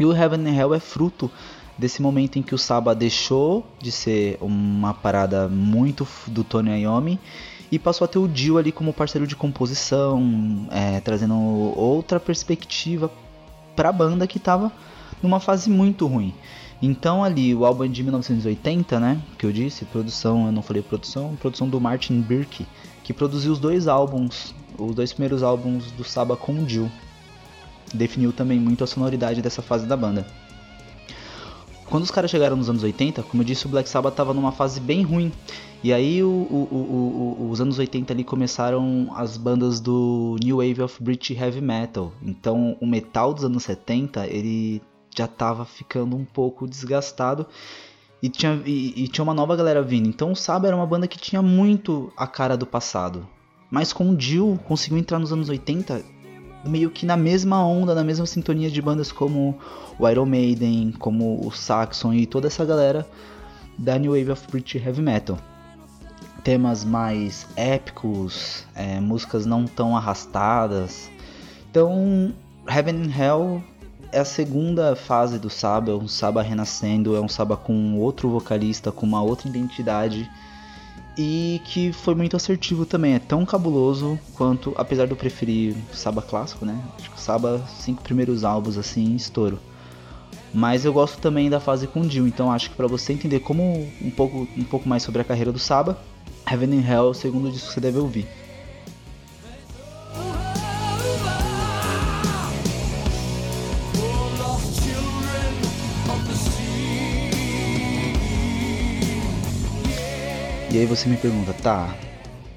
E 0.00 0.04
o 0.04 0.12
Heaven 0.12 0.48
and 0.48 0.56
Hell 0.56 0.74
é 0.74 0.80
fruto 0.80 1.30
desse 1.78 2.02
momento 2.02 2.38
em 2.38 2.42
que 2.42 2.54
o 2.54 2.58
Saba 2.58 2.94
deixou 2.94 3.64
de 3.80 3.92
ser 3.92 4.36
uma 4.40 4.92
parada 4.92 5.48
muito 5.48 6.06
do 6.26 6.42
Tony 6.42 6.82
Iommi 6.82 7.18
e 7.70 7.78
passou 7.78 8.04
a 8.04 8.08
ter 8.08 8.18
o 8.18 8.26
Dio 8.26 8.58
ali 8.58 8.72
como 8.72 8.92
parceiro 8.92 9.26
de 9.26 9.36
composição, 9.36 10.66
é, 10.70 11.00
trazendo 11.00 11.34
outra 11.34 12.18
perspectiva 12.18 13.10
para 13.76 13.90
a 13.90 13.92
banda 13.92 14.26
que 14.26 14.38
estava 14.38 14.72
numa 15.22 15.38
fase 15.38 15.70
muito 15.70 16.06
ruim. 16.06 16.34
Então 16.80 17.22
ali, 17.22 17.54
o 17.54 17.64
álbum 17.64 17.84
é 17.84 17.88
de 17.88 18.02
1980, 18.02 19.00
né, 19.00 19.20
que 19.36 19.44
eu 19.44 19.52
disse, 19.52 19.84
produção, 19.84 20.46
eu 20.46 20.52
não 20.52 20.62
falei 20.62 20.82
produção, 20.82 21.36
produção 21.36 21.68
do 21.68 21.80
Martin 21.80 22.20
Birk, 22.20 22.66
que 23.02 23.12
produziu 23.12 23.52
os 23.52 23.58
dois 23.58 23.88
álbuns, 23.88 24.54
os 24.78 24.94
dois 24.94 25.12
primeiros 25.12 25.42
álbuns 25.42 25.90
do 25.92 26.04
Saba 26.04 26.36
com 26.36 26.52
o 26.52 26.68
Jill. 26.68 26.90
Definiu 27.92 28.32
também 28.32 28.60
muito 28.60 28.84
a 28.84 28.86
sonoridade 28.86 29.42
dessa 29.42 29.62
fase 29.62 29.86
da 29.86 29.96
banda. 29.96 30.26
Quando 31.90 32.04
os 32.04 32.10
caras 32.10 32.30
chegaram 32.30 32.56
nos 32.56 32.68
anos 32.68 32.82
80, 32.82 33.22
como 33.22 33.42
eu 33.42 33.46
disse, 33.46 33.66
o 33.66 33.68
Black 33.68 33.88
Sabbath 33.88 34.12
estava 34.12 34.34
numa 34.34 34.52
fase 34.52 34.78
bem 34.78 35.02
ruim. 35.02 35.32
E 35.82 35.92
aí 35.92 36.22
o, 36.22 36.28
o, 36.28 37.36
o, 37.40 37.50
os 37.50 37.60
anos 37.60 37.78
80 37.78 38.12
ali 38.12 38.24
começaram 38.24 39.10
as 39.14 39.36
bandas 39.36 39.80
do 39.80 40.36
New 40.42 40.56
Wave 40.56 40.82
of 40.82 41.02
British 41.02 41.38
Heavy 41.38 41.60
Metal. 41.60 42.12
Então 42.22 42.76
o 42.80 42.86
metal 42.86 43.32
dos 43.32 43.44
anos 43.44 43.62
70 43.62 44.26
ele 44.26 44.82
já 45.16 45.24
estava 45.24 45.64
ficando 45.64 46.16
um 46.16 46.24
pouco 46.24 46.66
desgastado 46.66 47.46
e 48.22 48.28
tinha, 48.28 48.60
e, 48.66 49.04
e, 49.04 49.08
tinha 49.08 49.22
uma 49.22 49.34
nova 49.34 49.56
galera 49.56 49.82
vindo. 49.82 50.08
Então 50.08 50.32
o 50.32 50.36
Saba 50.36 50.66
era 50.66 50.76
uma 50.76 50.86
banda 50.86 51.06
que 51.06 51.18
tinha 51.18 51.40
muito 51.40 52.12
a 52.16 52.26
cara 52.26 52.56
do 52.56 52.66
passado. 52.66 53.26
Mas 53.70 53.92
com 53.92 54.10
o 54.10 54.20
Jill 54.20 54.58
conseguiu 54.66 54.98
entrar 54.98 55.18
nos 55.18 55.32
anos 55.32 55.48
80 55.48 56.02
meio 56.64 56.90
que 56.90 57.06
na 57.06 57.16
mesma 57.16 57.64
onda, 57.64 57.94
na 57.94 58.04
mesma 58.04 58.26
sintonia 58.26 58.70
de 58.70 58.82
bandas 58.82 59.12
como 59.12 59.58
o 59.98 60.08
Iron 60.08 60.26
Maiden, 60.26 60.92
como 60.98 61.46
o 61.46 61.50
Saxon 61.50 62.12
e 62.12 62.26
toda 62.26 62.46
essa 62.46 62.64
galera 62.64 63.06
da 63.76 63.98
New 63.98 64.12
Wave 64.12 64.32
of 64.32 64.46
British 64.50 64.84
Heavy 64.84 65.02
Metal. 65.02 65.38
Temas 66.42 66.84
mais 66.84 67.46
épicos, 67.56 68.64
é, 68.74 69.00
músicas 69.00 69.44
não 69.44 69.66
tão 69.66 69.96
arrastadas. 69.96 71.10
Então, 71.70 72.32
Heaven 72.68 73.02
and 73.02 73.12
Hell 73.16 73.62
é 74.10 74.20
a 74.20 74.24
segunda 74.24 74.96
fase 74.96 75.38
do 75.38 75.50
Saba, 75.50 75.92
é 75.92 75.94
um 75.94 76.08
Saba 76.08 76.42
renascendo, 76.42 77.14
é 77.14 77.20
um 77.20 77.28
Saba 77.28 77.56
com 77.56 77.98
outro 77.98 78.30
vocalista, 78.30 78.90
com 78.90 79.04
uma 79.04 79.22
outra 79.22 79.48
identidade 79.48 80.28
e 81.18 81.60
que 81.64 81.92
foi 81.92 82.14
muito 82.14 82.36
assertivo 82.36 82.86
também. 82.86 83.14
É 83.14 83.18
tão 83.18 83.44
cabuloso 83.44 84.18
quanto, 84.34 84.72
apesar 84.76 85.06
de 85.06 85.10
eu 85.10 85.16
preferir 85.16 85.74
Saba 85.92 86.22
clássico, 86.22 86.64
né? 86.64 86.80
Acho 86.96 87.10
que 87.10 87.20
Saba, 87.20 87.60
cinco 87.66 88.02
primeiros 88.02 88.44
álbuns 88.44 88.78
assim, 88.78 89.16
estouro. 89.16 89.58
Mas 90.54 90.84
eu 90.84 90.92
gosto 90.92 91.18
também 91.18 91.50
da 91.50 91.58
fase 91.58 91.88
com 91.88 92.08
Jill, 92.08 92.28
então 92.28 92.52
acho 92.52 92.70
que 92.70 92.76
para 92.76 92.86
você 92.86 93.12
entender 93.12 93.40
como 93.40 93.90
um 94.00 94.10
pouco, 94.10 94.48
um 94.56 94.64
pouco 94.64 94.88
mais 94.88 95.02
sobre 95.02 95.20
a 95.20 95.24
carreira 95.24 95.52
do 95.52 95.58
Saba, 95.58 95.98
Heaven 96.50 96.78
and 96.78 96.88
Hell 96.88 97.06
é 97.06 97.10
o 97.10 97.14
segundo 97.14 97.50
disco 97.50 97.66
que 97.68 97.74
você 97.74 97.80
deve 97.80 97.98
ouvir. 97.98 98.26
E 110.70 110.76
aí 110.76 110.84
você 110.84 111.08
me 111.08 111.16
pergunta, 111.16 111.54
tá, 111.54 111.96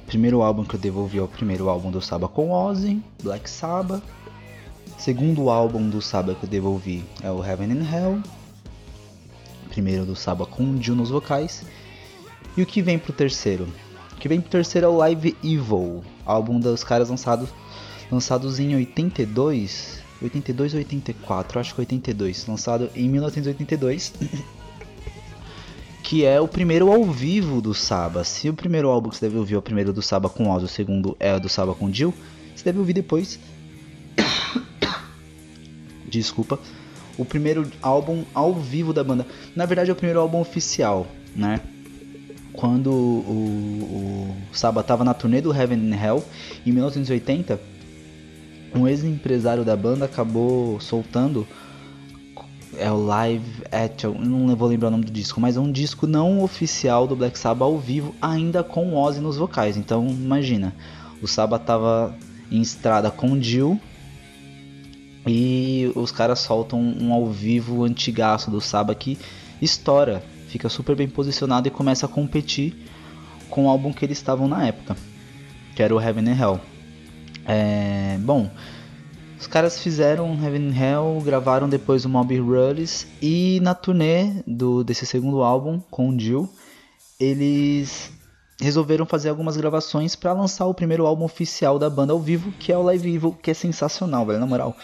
primeiro 0.06 0.42
álbum 0.42 0.66
que 0.66 0.76
eu 0.76 0.80
devolvi 0.80 1.18
é 1.18 1.22
o 1.22 1.30
primeiro 1.30 1.70
álbum 1.70 1.90
do 1.90 2.02
Saba 2.02 2.28
com 2.28 2.52
Ozzy, 2.52 3.02
Black 3.24 3.50
Sabbath. 3.50 4.04
Segundo 4.98 5.50
álbum 5.50 5.90
do 5.90 6.02
Saba 6.02 6.36
que 6.36 6.44
eu 6.44 6.50
devolvi 6.50 7.06
é 7.24 7.32
o 7.32 7.42
Heaven 7.42 7.72
and 7.72 7.86
Hell. 7.90 8.22
Primeiro 9.70 10.06
do 10.06 10.14
Saba 10.14 10.46
com 10.46 10.82
Jill 10.82 10.94
nos 10.94 11.10
vocais. 11.10 11.64
E 12.58 12.62
o 12.62 12.66
que 12.66 12.82
vem 12.82 13.00
pro 13.00 13.14
terceiro? 13.14 13.66
O 14.12 14.16
que 14.18 14.28
vem 14.28 14.42
pro 14.42 14.52
terceiro 14.52 14.88
é 14.88 14.90
o 14.90 14.98
Live 14.98 15.38
Evil, 15.42 16.04
álbum 16.26 16.60
dos 16.60 16.84
caras 16.84 17.10
lançados 17.10 17.48
lançados 18.12 18.60
em 18.60 18.76
82, 18.76 20.00
82 20.22 20.74
ou 20.74 20.80
84, 20.80 21.60
acho 21.62 21.74
que 21.74 21.80
82, 21.80 22.46
lançado 22.46 22.90
em 22.94 23.08
1982. 23.08 24.14
que 26.12 26.26
é 26.26 26.42
o 26.42 26.48
primeiro 26.48 26.92
ao 26.92 27.06
vivo 27.06 27.62
do 27.62 27.74
Saba. 27.74 28.26
Se 28.26 28.50
o 28.50 28.54
primeiro 28.54 28.90
álbum 28.90 29.10
que 29.10 29.16
você 29.16 29.28
deve 29.28 29.38
ouvir 29.38 29.56
é 29.56 29.58
o 29.58 29.62
primeiro 29.62 29.94
do 29.94 30.02
Saba 30.02 30.28
com 30.28 30.50
Oz, 30.50 30.62
o 30.62 30.68
segundo 30.68 31.16
é 31.18 31.34
o 31.34 31.40
do 31.40 31.48
Saba 31.48 31.74
com 31.74 31.90
Jill, 31.90 32.14
você 32.54 32.66
deve 32.66 32.80
ouvir 32.80 32.92
depois. 32.92 33.40
Desculpa. 36.06 36.60
O 37.18 37.24
primeiro 37.24 37.66
álbum 37.82 38.26
ao 38.34 38.54
vivo 38.54 38.92
da 38.92 39.06
banda. 39.06 39.26
Na 39.56 39.66
verdade 39.66 39.90
é 39.90 39.94
o 39.94 39.96
primeiro 39.96 40.20
álbum 40.20 40.42
oficial, 40.42 41.08
né? 41.34 41.62
Quando 42.52 42.92
o, 42.92 44.36
o 44.52 44.54
Saba 44.54 44.82
estava 44.82 45.06
na 45.06 45.14
turnê 45.14 45.40
do 45.40 45.56
Heaven 45.56 45.94
and 45.94 45.96
Hell 45.96 46.26
em 46.66 46.74
1980, 46.74 47.58
um 48.76 48.86
ex-empresário 48.86 49.64
da 49.64 49.78
banda 49.78 50.04
acabou 50.04 50.78
soltando 50.82 51.48
é 52.78 52.92
o 52.92 53.06
Live 53.06 53.64
eu 54.04 54.14
não 54.14 54.56
vou 54.56 54.68
lembrar 54.68 54.88
o 54.88 54.92
nome 54.92 55.06
do 55.06 55.12
disco, 55.12 55.40
mas 55.40 55.58
é 55.58 55.60
um 55.60 55.72
disco 55.72 56.08
não 56.08 56.42
oficial 56.42 57.08
do 57.08 57.16
Black 57.16 57.38
Sabbath 57.38 57.64
ao 57.64 57.78
vivo, 57.78 58.16
ainda 58.22 58.64
com 58.64 58.96
Ozzy 58.96 59.20
nos 59.20 59.38
vocais. 59.38 59.78
Então, 59.78 60.08
imagina, 60.08 60.74
o 61.22 61.28
Sabbath 61.28 61.64
tava 61.64 62.16
em 62.52 62.62
estrada 62.62 63.12
com 63.12 63.40
Jill 63.40 63.80
e 65.26 65.92
os 65.96 66.12
caras 66.12 66.40
soltam 66.40 66.80
um 66.80 67.14
ao 67.14 67.28
vivo 67.28 67.84
antigaço 67.84 68.50
do 68.50 68.60
Sabbath 68.60 68.98
que 68.98 69.18
estoura, 69.62 70.24
fica 70.48 70.68
super 70.70 70.96
bem 70.96 71.08
posicionado 71.08 71.68
e 71.68 71.72
começa 71.72 72.06
a 72.06 72.10
competir 72.10 72.88
com 73.50 73.66
o 73.66 73.70
álbum 73.70 73.94
que 73.94 74.04
eles 74.04 74.18
estavam 74.18 74.48
na 74.48 74.66
época, 74.66 74.96
que 75.76 75.84
era 75.84 75.94
o 75.94 76.02
Heaven 76.02 76.30
and 76.30 76.40
Hell. 76.40 76.62
É, 77.46 78.18
bom, 78.20 78.50
os 79.42 79.48
caras 79.48 79.80
fizeram 79.80 80.34
Heaven 80.36 80.72
Hell, 80.72 81.20
gravaram 81.26 81.68
depois 81.68 82.06
o 82.06 82.10
Mob 82.10 82.38
Rules 82.38 83.08
e 83.20 83.60
na 83.64 83.74
turnê 83.74 84.44
do, 84.46 84.84
desse 84.84 85.04
segundo 85.04 85.42
álbum 85.42 85.80
com 85.90 86.10
o 86.10 86.20
Jill, 86.20 86.48
eles 87.20 88.12
resolveram 88.62 89.04
fazer 89.04 89.30
algumas 89.30 89.58
gravações 89.58 90.16
para 90.16 90.32
lançar 90.32 90.68
o 90.68 90.76
primeiro 90.76 91.08
álbum 91.08 91.26
oficial 91.26 91.80
da 91.80 91.90
banda 91.90 92.14
ao 92.14 92.20
vivo, 92.20 92.52
que 92.60 92.72
é 92.72 92.78
o 92.78 92.84
Live 92.84 93.16
Evil, 93.16 93.32
que 93.42 93.50
é 93.50 93.54
sensacional, 93.56 94.28
velho, 94.28 94.40
na 94.40 94.46
moral. 94.46 94.78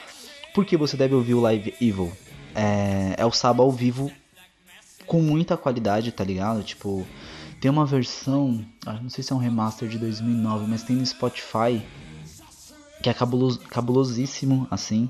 Por 0.55 0.65
que 0.65 0.75
você 0.75 0.97
deve 0.97 1.13
ouvir 1.13 1.35
o 1.35 1.41
Live 1.41 1.75
Evil? 1.79 2.11
É, 2.55 3.13
é 3.15 3.25
o 3.27 3.31
Saba 3.31 3.61
ao 3.61 3.71
vivo 3.71 4.11
com 5.05 5.21
muita 5.21 5.55
qualidade, 5.55 6.11
tá 6.11 6.23
ligado? 6.23 6.63
Tipo, 6.63 7.05
tem 7.61 7.69
uma 7.69 7.85
versão, 7.85 8.65
ah, 8.87 8.93
não 8.93 9.09
sei 9.11 9.23
se 9.23 9.31
é 9.31 9.35
um 9.35 9.39
remaster 9.39 9.87
de 9.87 9.99
2009, 9.99 10.65
mas 10.67 10.81
tem 10.81 10.95
no 10.95 11.05
Spotify 11.05 11.79
que 13.01 13.09
é 13.09 13.13
cabulos, 13.13 13.57
cabulosíssimo, 13.57 14.67
assim. 14.69 15.09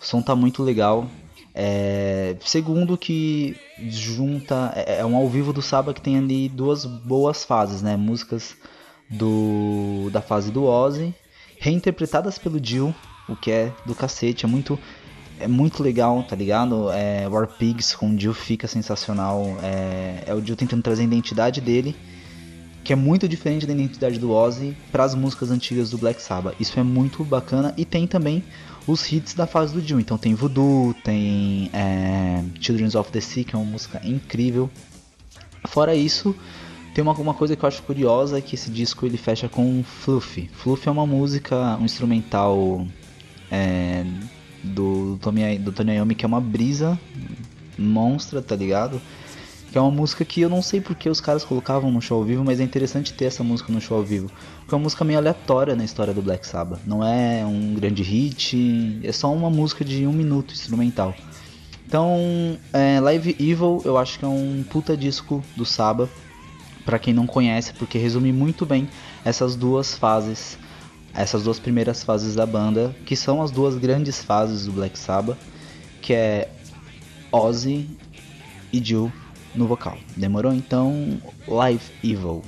O 0.00 0.04
som 0.04 0.20
tá 0.22 0.34
muito 0.34 0.62
legal. 0.62 1.08
É, 1.54 2.36
segundo 2.40 2.96
que 2.96 3.54
junta 3.78 4.72
é, 4.74 5.00
é, 5.00 5.04
um 5.04 5.14
ao 5.14 5.28
vivo 5.28 5.52
do 5.52 5.60
Saba 5.60 5.92
que 5.92 6.00
tem 6.00 6.16
ali 6.16 6.48
duas 6.48 6.86
boas 6.86 7.44
fases, 7.44 7.82
né? 7.82 7.96
Músicas 7.96 8.56
do 9.10 10.08
da 10.10 10.22
fase 10.22 10.50
do 10.50 10.64
Ozzy, 10.64 11.14
reinterpretadas 11.58 12.38
pelo 12.38 12.64
Jill, 12.64 12.94
o 13.28 13.36
que 13.36 13.50
é 13.50 13.72
do 13.84 13.94
cacete, 13.94 14.46
é 14.46 14.48
muito 14.48 14.78
é 15.38 15.46
muito 15.46 15.82
legal, 15.82 16.22
tá 16.22 16.34
ligado? 16.34 16.90
É, 16.90 17.28
War 17.28 17.46
Pigs 17.46 17.94
com 17.94 18.10
o 18.10 18.18
Jill 18.18 18.32
fica 18.32 18.66
sensacional. 18.66 19.42
É, 19.62 20.24
é 20.26 20.34
o 20.34 20.44
Jill 20.44 20.56
tentando 20.56 20.82
trazer 20.82 21.02
a 21.02 21.06
identidade 21.06 21.60
dele 21.60 21.94
que 22.84 22.92
é 22.92 22.96
muito 22.96 23.28
diferente 23.28 23.66
da 23.66 23.72
identidade 23.72 24.18
do 24.18 24.32
Ozzy 24.32 24.76
para 24.90 25.04
as 25.04 25.14
músicas 25.14 25.50
antigas 25.50 25.90
do 25.90 25.98
Black 25.98 26.20
Sabbath. 26.20 26.54
Isso 26.58 26.78
é 26.78 26.82
muito 26.82 27.24
bacana 27.24 27.72
e 27.76 27.84
tem 27.84 28.06
também 28.06 28.42
os 28.86 29.10
hits 29.10 29.34
da 29.34 29.46
fase 29.46 29.72
do 29.72 29.80
Jill. 29.80 30.00
Então 30.00 30.18
tem 30.18 30.34
Voodoo, 30.34 30.94
tem 31.04 31.70
é, 31.72 32.42
Children 32.60 32.88
of 32.96 33.12
the 33.12 33.20
Sea, 33.20 33.44
que 33.44 33.54
é 33.54 33.58
uma 33.58 33.70
música 33.70 34.00
incrível. 34.04 34.68
Fora 35.68 35.94
isso, 35.94 36.34
tem 36.94 37.02
uma, 37.02 37.12
uma 37.12 37.34
coisa 37.34 37.54
que 37.54 37.64
eu 37.64 37.68
acho 37.68 37.82
curiosa 37.82 38.40
que 38.40 38.54
esse 38.54 38.70
disco 38.70 39.06
ele 39.06 39.16
fecha 39.16 39.48
com 39.48 39.82
Fluffy. 39.84 40.50
Fluffy 40.52 40.88
é 40.88 40.92
uma 40.92 41.06
música, 41.06 41.76
um 41.80 41.84
instrumental 41.84 42.86
é, 43.50 44.04
do, 44.62 45.16
do 45.16 45.72
Tony 45.72 45.94
Iommi 45.96 46.14
que 46.14 46.24
é 46.24 46.28
uma 46.28 46.40
brisa 46.40 46.98
monstra, 47.78 48.42
tá 48.42 48.54
ligado? 48.54 49.00
Que 49.72 49.78
é 49.78 49.80
uma 49.80 49.90
música 49.90 50.22
que 50.22 50.42
eu 50.42 50.50
não 50.50 50.60
sei 50.60 50.82
porque 50.82 51.08
os 51.08 51.18
caras 51.18 51.44
colocavam 51.44 51.90
no 51.90 51.98
show 52.02 52.18
ao 52.18 52.24
vivo, 52.24 52.44
mas 52.44 52.60
é 52.60 52.62
interessante 52.62 53.14
ter 53.14 53.24
essa 53.24 53.42
música 53.42 53.72
no 53.72 53.80
show 53.80 53.96
ao 53.96 54.04
vivo. 54.04 54.30
Porque 54.58 54.74
é 54.74 54.76
uma 54.76 54.82
música 54.82 55.02
meio 55.02 55.18
aleatória 55.18 55.74
na 55.74 55.82
história 55.82 56.12
do 56.12 56.20
Black 56.20 56.46
Sabbath. 56.46 56.80
Não 56.86 57.02
é 57.02 57.42
um 57.46 57.72
grande 57.72 58.02
hit, 58.02 59.00
é 59.02 59.10
só 59.12 59.32
uma 59.32 59.48
música 59.48 59.82
de 59.82 60.06
um 60.06 60.12
minuto 60.12 60.52
instrumental. 60.52 61.14
Então, 61.86 62.58
é, 62.70 63.00
Live 63.00 63.34
Evil 63.40 63.80
eu 63.86 63.96
acho 63.96 64.18
que 64.18 64.26
é 64.26 64.28
um 64.28 64.62
puta 64.68 64.94
disco 64.94 65.42
do 65.56 65.64
Sabbath. 65.64 66.10
Pra 66.84 66.98
quem 66.98 67.14
não 67.14 67.26
conhece, 67.26 67.72
porque 67.72 67.96
resume 67.96 68.30
muito 68.30 68.66
bem 68.66 68.86
essas 69.24 69.56
duas 69.56 69.94
fases, 69.94 70.58
essas 71.14 71.44
duas 71.44 71.58
primeiras 71.58 72.04
fases 72.04 72.34
da 72.34 72.44
banda, 72.44 72.94
que 73.06 73.16
são 73.16 73.40
as 73.40 73.50
duas 73.50 73.76
grandes 73.76 74.22
fases 74.22 74.66
do 74.66 74.72
Black 74.72 74.98
Sabbath, 74.98 75.38
que 76.02 76.12
é 76.12 76.50
Ozzy 77.30 77.88
e 78.70 78.84
Jill 78.84 79.10
no 79.54 79.66
vocal. 79.66 79.98
Demorou 80.16 80.52
então 80.52 81.18
Live 81.46 81.84
Evil. 82.02 82.42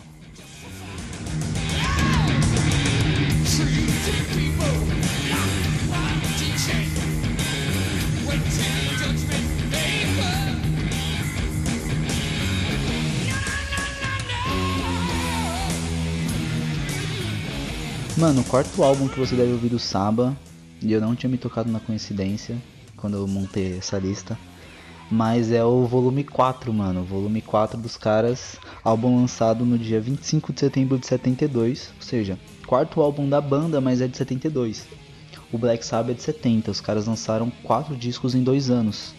Mano, 18.16 18.42
o 18.42 18.44
quarto 18.44 18.82
álbum 18.82 19.08
que 19.08 19.18
você 19.18 19.34
deve 19.34 19.52
ouvir 19.52 19.68
do 19.68 19.78
Saba, 19.78 20.36
e 20.80 20.92
eu 20.92 21.00
não 21.00 21.16
tinha 21.16 21.28
me 21.28 21.36
tocado 21.36 21.70
na 21.70 21.80
coincidência 21.80 22.56
quando 22.96 23.16
eu 23.16 23.26
montei 23.26 23.76
essa 23.76 23.98
lista, 23.98 24.38
mas 25.10 25.52
é 25.52 25.64
o 25.64 25.84
volume 25.86 26.24
4, 26.24 26.72
mano. 26.72 27.00
O 27.00 27.04
volume 27.04 27.40
4 27.40 27.78
dos 27.78 27.96
caras, 27.96 28.56
álbum 28.82 29.16
lançado 29.16 29.64
no 29.64 29.78
dia 29.78 30.00
25 30.00 30.52
de 30.52 30.60
setembro 30.60 30.98
de 30.98 31.06
72, 31.06 31.92
ou 31.96 32.02
seja, 32.02 32.38
quarto 32.66 33.00
álbum 33.00 33.28
da 33.28 33.40
banda, 33.40 33.80
mas 33.80 34.00
é 34.00 34.08
de 34.08 34.16
72. 34.16 34.86
O 35.52 35.58
Black 35.58 35.84
Sabbath 35.84 36.12
é 36.12 36.14
de 36.14 36.22
70, 36.22 36.70
os 36.70 36.80
caras 36.80 37.06
lançaram 37.06 37.50
quatro 37.62 37.96
discos 37.96 38.34
em 38.34 38.42
dois 38.42 38.70
anos. 38.70 39.14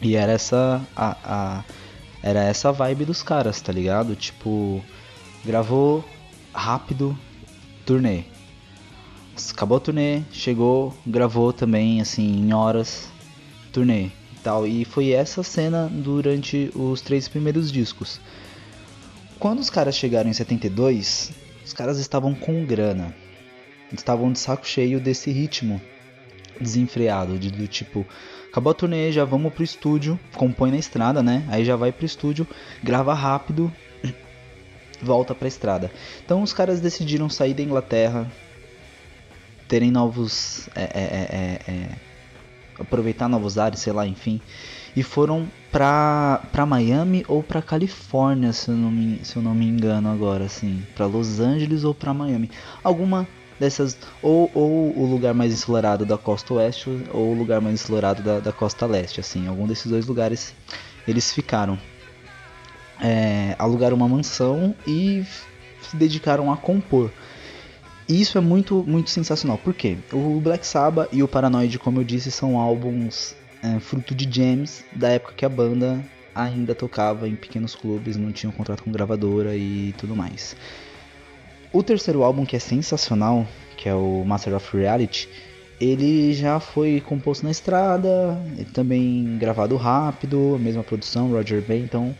E 0.00 0.16
era 0.16 0.32
essa 0.32 0.80
a, 0.96 1.16
a 1.24 1.64
era 2.22 2.42
essa 2.42 2.72
vibe 2.72 3.04
dos 3.04 3.22
caras, 3.22 3.60
tá 3.60 3.70
ligado? 3.70 4.16
Tipo, 4.16 4.82
gravou 5.44 6.02
rápido, 6.54 7.18
turnê. 7.84 8.24
Acabou 9.50 9.76
a 9.76 9.80
turnê, 9.80 10.22
chegou, 10.32 10.94
gravou 11.06 11.52
também 11.52 12.00
assim 12.00 12.40
em 12.40 12.54
horas, 12.54 13.10
turnê 13.72 14.10
tal. 14.44 14.66
E 14.66 14.84
foi 14.84 15.10
essa 15.10 15.42
cena 15.42 15.90
durante 15.90 16.70
os 16.74 17.00
três 17.00 17.26
primeiros 17.26 17.72
discos. 17.72 18.20
Quando 19.40 19.58
os 19.58 19.70
caras 19.70 19.96
chegaram 19.96 20.30
em 20.30 20.34
72, 20.34 21.32
os 21.64 21.72
caras 21.72 21.98
estavam 21.98 22.34
com 22.34 22.64
grana. 22.64 23.14
Estavam 23.92 24.30
de 24.30 24.38
saco 24.38 24.66
cheio 24.66 25.00
desse 25.00 25.30
ritmo 25.30 25.80
desenfreado, 26.60 27.36
de, 27.36 27.50
do 27.50 27.66
tipo, 27.66 28.06
acabou 28.48 28.70
a 28.70 28.74
turnê, 28.74 29.10
já 29.10 29.24
vamos 29.24 29.52
pro 29.52 29.64
estúdio, 29.64 30.18
compõe 30.36 30.70
na 30.70 30.76
estrada, 30.76 31.20
né? 31.20 31.44
Aí 31.48 31.64
já 31.64 31.74
vai 31.74 31.90
pro 31.90 32.06
estúdio, 32.06 32.46
grava 32.82 33.12
rápido, 33.12 33.72
volta 35.02 35.34
pra 35.34 35.48
estrada. 35.48 35.90
Então 36.24 36.42
os 36.42 36.52
caras 36.52 36.80
decidiram 36.80 37.28
sair 37.28 37.54
da 37.54 37.62
Inglaterra, 37.62 38.30
terem 39.66 39.90
novos. 39.90 40.68
É, 40.76 40.82
é, 40.82 41.02
é, 41.02 41.72
é, 41.72 41.72
é 41.72 42.13
aproveitar 42.78 43.28
novos 43.28 43.58
ares, 43.58 43.80
sei 43.80 43.92
lá, 43.92 44.06
enfim. 44.06 44.40
E 44.96 45.02
foram 45.02 45.48
pra, 45.72 46.42
pra 46.52 46.64
Miami 46.64 47.24
ou 47.26 47.42
pra 47.42 47.60
Califórnia, 47.60 48.52
se 48.52 48.68
eu, 48.68 48.76
não 48.76 48.90
me, 48.90 49.20
se 49.24 49.36
eu 49.36 49.42
não 49.42 49.54
me 49.54 49.66
engano 49.66 50.08
agora, 50.08 50.44
assim. 50.44 50.84
Pra 50.94 51.06
Los 51.06 51.40
Angeles 51.40 51.84
ou 51.84 51.94
pra 51.94 52.14
Miami. 52.14 52.50
Alguma 52.82 53.26
dessas. 53.58 53.96
Ou, 54.22 54.50
ou 54.54 54.96
o 54.96 55.06
lugar 55.06 55.34
mais 55.34 55.52
ensolarado 55.52 56.04
da 56.04 56.16
costa 56.16 56.54
oeste 56.54 56.88
ou 57.12 57.32
o 57.32 57.34
lugar 57.34 57.60
mais 57.60 57.74
ensolarado 57.74 58.22
da, 58.22 58.38
da 58.40 58.52
costa 58.52 58.86
leste, 58.86 59.20
assim. 59.20 59.48
Algum 59.48 59.66
desses 59.66 59.90
dois 59.90 60.06
lugares 60.06 60.54
eles 61.06 61.32
ficaram. 61.32 61.78
É, 63.00 63.56
alugaram 63.58 63.96
uma 63.96 64.08
mansão 64.08 64.74
e 64.86 65.24
se 65.82 65.96
dedicaram 65.96 66.52
a 66.52 66.56
compor. 66.56 67.10
E 68.08 68.20
isso 68.20 68.36
é 68.36 68.40
muito, 68.40 68.84
muito 68.86 69.10
sensacional. 69.10 69.58
Por 69.58 69.72
quê? 69.72 69.96
O 70.12 70.40
Black 70.40 70.66
Sabbath 70.66 71.08
e 71.12 71.22
o 71.22 71.28
Paranoid, 71.28 71.78
como 71.78 72.00
eu 72.00 72.04
disse, 72.04 72.30
são 72.30 72.58
álbuns 72.58 73.34
é, 73.62 73.80
fruto 73.80 74.14
de 74.14 74.28
jams 74.30 74.84
da 74.92 75.08
época 75.08 75.34
que 75.34 75.44
a 75.44 75.48
banda 75.48 76.04
ainda 76.34 76.74
tocava 76.74 77.28
em 77.28 77.34
pequenos 77.34 77.74
clubes, 77.74 78.16
não 78.16 78.32
tinha 78.32 78.50
um 78.50 78.52
contrato 78.52 78.82
com 78.82 78.92
gravadora 78.92 79.56
e 79.56 79.94
tudo 79.96 80.14
mais. 80.14 80.56
O 81.72 81.82
terceiro 81.82 82.22
álbum, 82.22 82.44
que 82.44 82.56
é 82.56 82.58
sensacional, 82.58 83.46
que 83.76 83.88
é 83.88 83.94
o 83.94 84.24
Master 84.24 84.54
of 84.54 84.76
Reality, 84.76 85.28
ele 85.80 86.32
já 86.34 86.60
foi 86.60 87.02
composto 87.04 87.44
na 87.44 87.50
estrada, 87.50 88.38
também 88.72 89.36
gravado 89.38 89.76
rápido, 89.76 90.54
a 90.54 90.58
mesma 90.58 90.84
produção, 90.84 91.30
Roger 91.30 91.62
Bay, 91.62 91.80
então, 91.80 92.14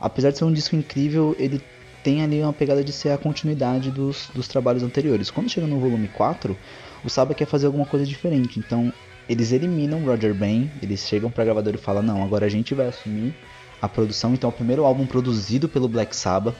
apesar 0.00 0.30
de 0.30 0.38
ser 0.38 0.44
um 0.44 0.52
disco 0.52 0.74
incrível, 0.74 1.36
ele 1.38 1.60
tem 2.02 2.22
ali 2.22 2.42
uma 2.42 2.52
pegada 2.52 2.82
de 2.82 2.92
ser 2.92 3.10
a 3.10 3.18
continuidade 3.18 3.90
dos, 3.90 4.30
dos 4.34 4.48
trabalhos 4.48 4.82
anteriores. 4.82 5.30
Quando 5.30 5.50
chega 5.50 5.66
no 5.66 5.78
volume 5.78 6.08
4, 6.08 6.56
o 7.04 7.10
Saba 7.10 7.34
quer 7.34 7.46
fazer 7.46 7.66
alguma 7.66 7.86
coisa 7.86 8.04
diferente, 8.04 8.58
então 8.58 8.92
eles 9.28 9.52
eliminam 9.52 10.04
Roger 10.04 10.34
Bain, 10.34 10.70
eles 10.82 11.06
chegam 11.06 11.30
pra 11.30 11.44
gravadora 11.44 11.76
e 11.76 11.80
falam, 11.80 12.02
não, 12.02 12.22
agora 12.22 12.46
a 12.46 12.48
gente 12.48 12.74
vai 12.74 12.86
assumir 12.86 13.34
a 13.80 13.88
produção, 13.88 14.32
então 14.32 14.48
é 14.48 14.52
o 14.52 14.56
primeiro 14.56 14.84
álbum 14.84 15.06
produzido 15.06 15.68
pelo 15.68 15.88
Black 15.88 16.16
Sabbath. 16.16 16.56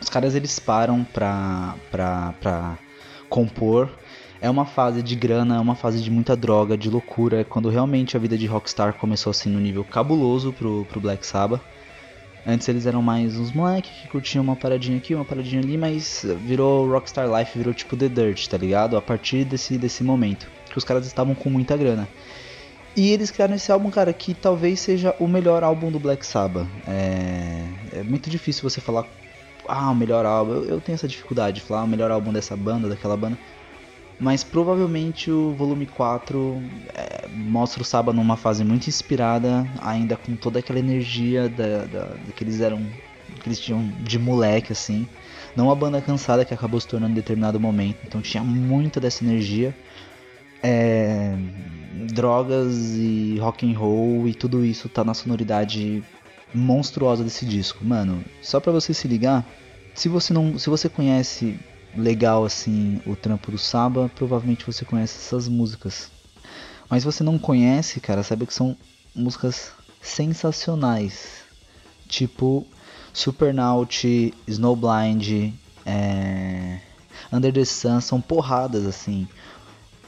Os 0.00 0.08
caras 0.08 0.34
eles 0.34 0.58
param 0.58 1.04
pra, 1.04 1.74
pra, 1.90 2.34
pra 2.40 2.78
compor. 3.28 3.90
É 4.40 4.48
uma 4.48 4.64
fase 4.64 5.02
de 5.02 5.16
grana, 5.16 5.56
é 5.56 5.60
uma 5.60 5.74
fase 5.74 6.00
de 6.00 6.10
muita 6.10 6.36
droga, 6.36 6.76
de 6.76 6.88
loucura. 6.88 7.40
É 7.40 7.44
quando 7.44 7.68
realmente 7.68 8.16
a 8.16 8.20
vida 8.20 8.38
de 8.38 8.46
rockstar 8.46 8.94
começou 8.94 9.30
assim 9.30 9.50
no 9.50 9.58
nível 9.58 9.84
cabuloso 9.84 10.52
pro, 10.52 10.84
pro 10.88 11.00
Black 11.00 11.26
Sabbath. 11.26 11.60
Antes 12.46 12.68
eles 12.68 12.86
eram 12.86 13.02
mais 13.02 13.38
uns 13.38 13.52
moleques 13.52 13.90
que 13.90 14.08
curtiam 14.08 14.42
uma 14.42 14.56
paradinha 14.56 14.96
aqui, 14.96 15.14
uma 15.14 15.24
paradinha 15.24 15.60
ali, 15.60 15.76
mas 15.76 16.24
virou 16.40 16.88
Rockstar 16.88 17.28
Life, 17.28 17.56
virou 17.58 17.74
tipo 17.74 17.96
The 17.96 18.08
Dirt, 18.08 18.46
tá 18.48 18.56
ligado? 18.56 18.96
A 18.96 19.02
partir 19.02 19.44
desse, 19.44 19.76
desse 19.76 20.02
momento, 20.02 20.48
que 20.70 20.78
os 20.78 20.84
caras 20.84 21.06
estavam 21.06 21.34
com 21.34 21.50
muita 21.50 21.76
grana. 21.76 22.08
E 22.96 23.10
eles 23.10 23.30
criaram 23.30 23.54
esse 23.54 23.70
álbum, 23.70 23.90
cara, 23.90 24.12
que 24.12 24.34
talvez 24.34 24.80
seja 24.80 25.14
o 25.20 25.28
melhor 25.28 25.62
álbum 25.62 25.90
do 25.90 26.00
Black 26.00 26.26
Sabbath. 26.26 26.66
É, 26.86 27.64
é 27.92 28.02
muito 28.02 28.28
difícil 28.28 28.68
você 28.68 28.80
falar, 28.80 29.06
ah, 29.68 29.90
o 29.90 29.94
melhor 29.94 30.24
álbum. 30.24 30.52
Eu, 30.52 30.64
eu 30.64 30.80
tenho 30.80 30.94
essa 30.94 31.06
dificuldade 31.06 31.60
de 31.60 31.66
falar 31.66 31.82
ah, 31.82 31.84
o 31.84 31.86
melhor 31.86 32.10
álbum 32.10 32.32
dessa 32.32 32.56
banda, 32.56 32.88
daquela 32.88 33.16
banda. 33.16 33.38
Mas 34.20 34.42
provavelmente 34.42 35.30
o 35.30 35.52
volume 35.52 35.86
4 35.86 36.60
é, 36.92 37.28
mostra 37.32 37.82
o 37.82 37.84
Saba 37.84 38.12
numa 38.12 38.36
fase 38.36 38.64
muito 38.64 38.88
inspirada, 38.88 39.64
ainda 39.80 40.16
com 40.16 40.34
toda 40.34 40.58
aquela 40.58 40.80
energia 40.80 41.48
da, 41.48 41.84
da, 41.84 42.04
da, 42.04 42.32
que 42.34 42.42
eles 42.42 42.60
eram. 42.60 42.84
que 43.40 43.48
eles 43.48 43.60
tinham 43.60 43.86
de 44.00 44.18
moleque, 44.18 44.72
assim. 44.72 45.06
Não 45.54 45.66
uma 45.66 45.74
banda 45.76 46.00
cansada 46.00 46.44
que 46.44 46.52
acabou 46.52 46.80
se 46.80 46.88
tornando 46.88 47.12
em 47.12 47.14
determinado 47.14 47.60
momento. 47.60 47.98
Então 48.04 48.20
tinha 48.20 48.42
muita 48.42 49.00
dessa 49.00 49.24
energia. 49.24 49.74
É, 50.60 51.36
drogas 52.12 52.96
e 52.96 53.38
rock 53.38 53.70
and 53.70 53.78
roll 53.78 54.26
e 54.26 54.34
tudo 54.34 54.64
isso 54.64 54.88
tá 54.88 55.04
na 55.04 55.14
sonoridade 55.14 56.02
monstruosa 56.52 57.22
desse 57.22 57.46
disco. 57.46 57.84
Mano, 57.84 58.24
só 58.42 58.58
pra 58.58 58.72
você 58.72 58.92
se 58.92 59.06
ligar, 59.06 59.46
se 59.94 60.08
você 60.08 60.32
não. 60.34 60.58
Se 60.58 60.68
você 60.68 60.88
conhece 60.88 61.56
legal 61.96 62.44
assim 62.44 63.00
o 63.06 63.16
trampo 63.16 63.50
do 63.50 63.58
Saba, 63.58 64.10
provavelmente 64.14 64.66
você 64.66 64.84
conhece 64.84 65.18
essas 65.18 65.48
músicas. 65.48 66.10
Mas 66.88 67.04
você 67.04 67.22
não 67.22 67.38
conhece, 67.38 68.00
cara, 68.00 68.22
sabe 68.22 68.46
que 68.46 68.54
são 68.54 68.76
músicas 69.14 69.72
sensacionais. 70.00 71.42
Tipo 72.08 72.66
Supernaut, 73.12 74.34
Snowblind, 74.46 75.52
é... 75.84 76.80
Under 77.32 77.52
the 77.52 77.64
Sun, 77.64 78.00
são 78.00 78.20
porradas 78.20 78.86
assim. 78.86 79.28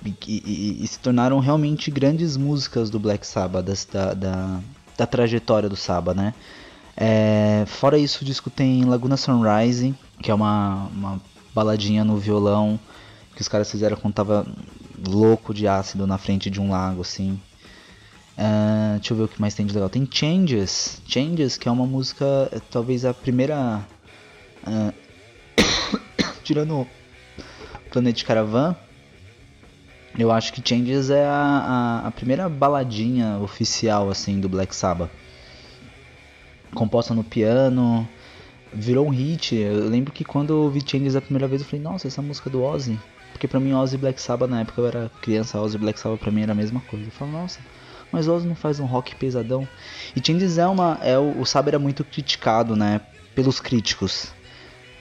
E, 0.04 0.14
e, 0.26 0.84
e, 0.84 0.86
se 0.86 0.98
tornaram 0.98 1.38
realmente 1.38 1.90
grandes 1.90 2.36
músicas 2.36 2.88
do 2.88 2.98
Black 2.98 3.26
Sabbath, 3.26 3.66
da, 3.92 4.14
da, 4.14 4.60
da 4.96 5.06
trajetória 5.06 5.68
do 5.68 5.76
Sabbath, 5.76 6.16
né? 6.16 6.32
É, 6.96 7.64
fora 7.66 7.98
isso, 7.98 8.22
o 8.22 8.24
disco 8.24 8.48
tem 8.48 8.84
Laguna 8.84 9.16
Sunrise, 9.16 9.94
que 10.22 10.30
é 10.30 10.34
uma, 10.34 10.88
uma 10.94 11.20
baladinha 11.54 12.04
no 12.04 12.16
violão 12.16 12.78
que 13.34 13.42
os 13.42 13.48
caras 13.48 13.70
fizeram 13.70 13.96
quando 13.96 14.14
tava 14.14 14.46
louco 15.08 15.54
de 15.54 15.66
ácido 15.66 16.06
na 16.06 16.18
frente 16.18 16.50
de 16.50 16.60
um 16.60 16.70
lago, 16.70 17.00
assim. 17.00 17.40
Uh, 18.36 18.96
deixa 18.96 19.12
eu 19.12 19.16
ver 19.16 19.22
o 19.24 19.28
que 19.28 19.40
mais 19.40 19.54
tem 19.54 19.66
de 19.66 19.74
legal. 19.74 19.88
Tem 19.88 20.08
Changes. 20.10 21.00
Changes, 21.06 21.56
que 21.56 21.68
é 21.68 21.70
uma 21.70 21.86
música, 21.86 22.24
é, 22.52 22.60
talvez 22.70 23.04
a 23.04 23.14
primeira. 23.14 23.80
Uh, 24.66 24.92
tirando 26.44 26.86
Planet 27.90 28.22
Caravan, 28.24 28.76
eu 30.18 30.30
acho 30.30 30.52
que 30.52 30.66
Changes 30.66 31.10
é 31.10 31.24
a, 31.24 32.02
a, 32.04 32.08
a, 32.08 32.10
primeira 32.10 32.48
baladinha 32.48 33.38
oficial 33.38 34.10
assim 34.10 34.40
do 34.40 34.48
Black 34.48 34.74
Sabbath. 34.74 35.10
Composta 36.74 37.14
no 37.14 37.24
piano, 37.24 38.08
virou 38.72 39.06
um 39.06 39.11
hit. 39.11 39.54
Eu 39.54 39.88
lembro 39.88 40.12
que 40.12 40.24
quando 40.24 40.50
eu 40.50 40.59
ouvi 40.59 40.83
Changes 40.85 41.16
a 41.16 41.20
primeira 41.20 41.46
vez 41.46 41.62
eu 41.62 41.68
falei, 41.68 41.83
nossa, 41.83 42.09
essa 42.09 42.22
música 42.22 42.48
do 42.48 42.62
Ozzy. 42.62 42.98
Porque 43.33 43.48
pra 43.48 43.61
mim 43.61 43.72
Ozzy 43.72 43.94
e 43.94 43.98
Black 43.98 44.20
Sabbath 44.20 44.50
na 44.50 44.61
época 44.61 44.80
eu 44.80 44.87
era 44.87 45.11
criança, 45.22 45.61
Ozzy 45.61 45.76
e 45.76 45.80
Black 45.80 45.98
Sabbath 45.98 46.20
pra 46.20 46.30
mim 46.30 46.42
era 46.42 46.52
a 46.52 46.54
mesma 46.54 46.80
coisa. 46.80 47.06
Eu 47.06 47.12
falo, 47.12 47.33
nossa, 47.33 47.61
mas 48.12 48.28
Ozzy 48.28 48.46
não 48.46 48.56
faz 48.56 48.80
um 48.80 48.87
rock 48.87 49.14
pesadão. 49.16 49.66
E 50.14 50.24
Changes 50.24 50.59
é 50.59 50.66
uma. 50.66 50.98
É, 51.02 51.18
o, 51.18 51.40
o 51.40 51.46
Sabbath 51.46 51.68
era 51.68 51.78
muito 51.78 52.04
criticado, 52.04 52.76
né? 52.76 53.00
Pelos 53.35 53.61
críticos. 53.61 54.33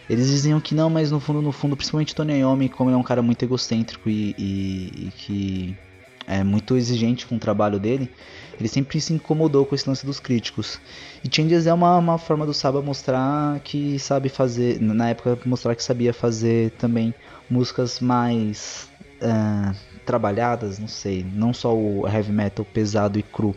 Eles 0.09 0.27
diziam 0.27 0.59
que 0.59 0.73
não, 0.73 0.89
mas 0.89 1.11
no 1.11 1.19
fundo, 1.19 1.41
no 1.41 1.51
fundo, 1.51 1.75
principalmente 1.75 2.15
Tony 2.15 2.39
Iommi, 2.39 2.67
como 2.67 2.89
ele 2.89 2.95
é 2.95 2.99
um 2.99 3.03
cara 3.03 3.21
muito 3.21 3.43
egocêntrico 3.43 4.09
e, 4.09 4.33
e, 4.37 5.07
e 5.07 5.11
que 5.15 5.77
é 6.25 6.43
muito 6.43 6.75
exigente 6.75 7.27
com 7.27 7.35
o 7.35 7.39
trabalho 7.39 7.79
dele, 7.79 8.09
ele 8.59 8.67
sempre 8.67 8.99
se 8.99 9.13
incomodou 9.13 9.65
com 9.65 9.73
esse 9.73 9.87
lance 9.87 10.05
dos 10.05 10.19
críticos. 10.19 10.79
E 11.23 11.33
Changes 11.33 11.65
é 11.65 11.73
uma, 11.73 11.97
uma 11.97 12.17
forma 12.17 12.45
do 12.45 12.53
Saba 12.53 12.81
mostrar 12.81 13.59
que 13.61 13.97
sabe 13.99 14.27
fazer, 14.27 14.81
na 14.81 15.09
época 15.09 15.39
mostrar 15.45 15.75
que 15.75 15.83
sabia 15.83 16.13
fazer 16.13 16.71
também 16.71 17.13
músicas 17.49 17.99
mais 17.99 18.89
uh, 19.21 19.75
trabalhadas, 20.05 20.77
não 20.77 20.87
sei, 20.87 21.25
não 21.33 21.53
só 21.53 21.73
o 21.73 22.07
heavy 22.07 22.31
metal 22.31 22.65
pesado 22.65 23.17
e 23.17 23.23
cru. 23.23 23.55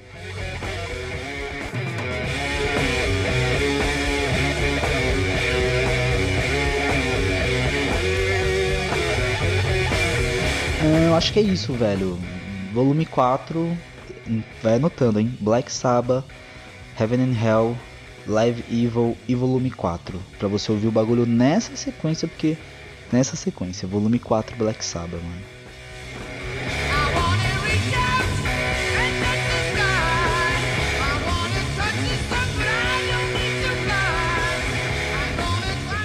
É, 10.84 11.08
eu 11.08 11.14
acho 11.14 11.32
que 11.32 11.38
é 11.38 11.42
isso, 11.42 11.72
velho. 11.72 12.18
Volume 12.72 13.06
4, 13.06 13.76
vai 14.62 14.74
anotando, 14.74 15.18
hein? 15.18 15.36
Black 15.40 15.70
Sabbath, 15.72 16.24
Heaven 16.98 17.20
and 17.20 17.34
Hell, 17.34 17.76
Live 18.26 18.64
Evil 18.70 19.16
e 19.26 19.34
Volume 19.34 19.70
4. 19.70 20.20
Pra 20.38 20.48
você 20.48 20.70
ouvir 20.70 20.88
o 20.88 20.92
bagulho 20.92 21.26
nessa 21.26 21.74
sequência, 21.76 22.28
porque 22.28 22.56
nessa 23.12 23.36
sequência, 23.36 23.88
Volume 23.88 24.18
4 24.18 24.56
Black 24.56 24.84
Sabbath, 24.84 25.20
mano. 25.22 25.42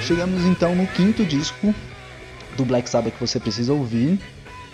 Chegamos 0.08 0.46
então 0.46 0.74
no 0.74 0.88
quinto 0.88 1.26
disco 1.26 1.76
do 2.56 2.64
Black 2.64 2.90
Sabbath 2.90 3.14
que 3.14 3.20
você 3.20 3.42
precisa 3.42 3.74
ouvir, 3.74 4.18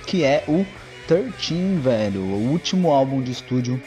que 0.06 0.24
é 0.24 0.44
o 0.48 0.64
13, 1.08 1.76
velho, 1.80 2.22
o 2.22 2.50
último 2.50 2.92
álbum 2.92 3.22
de 3.22 3.32
estúdio 3.32 3.82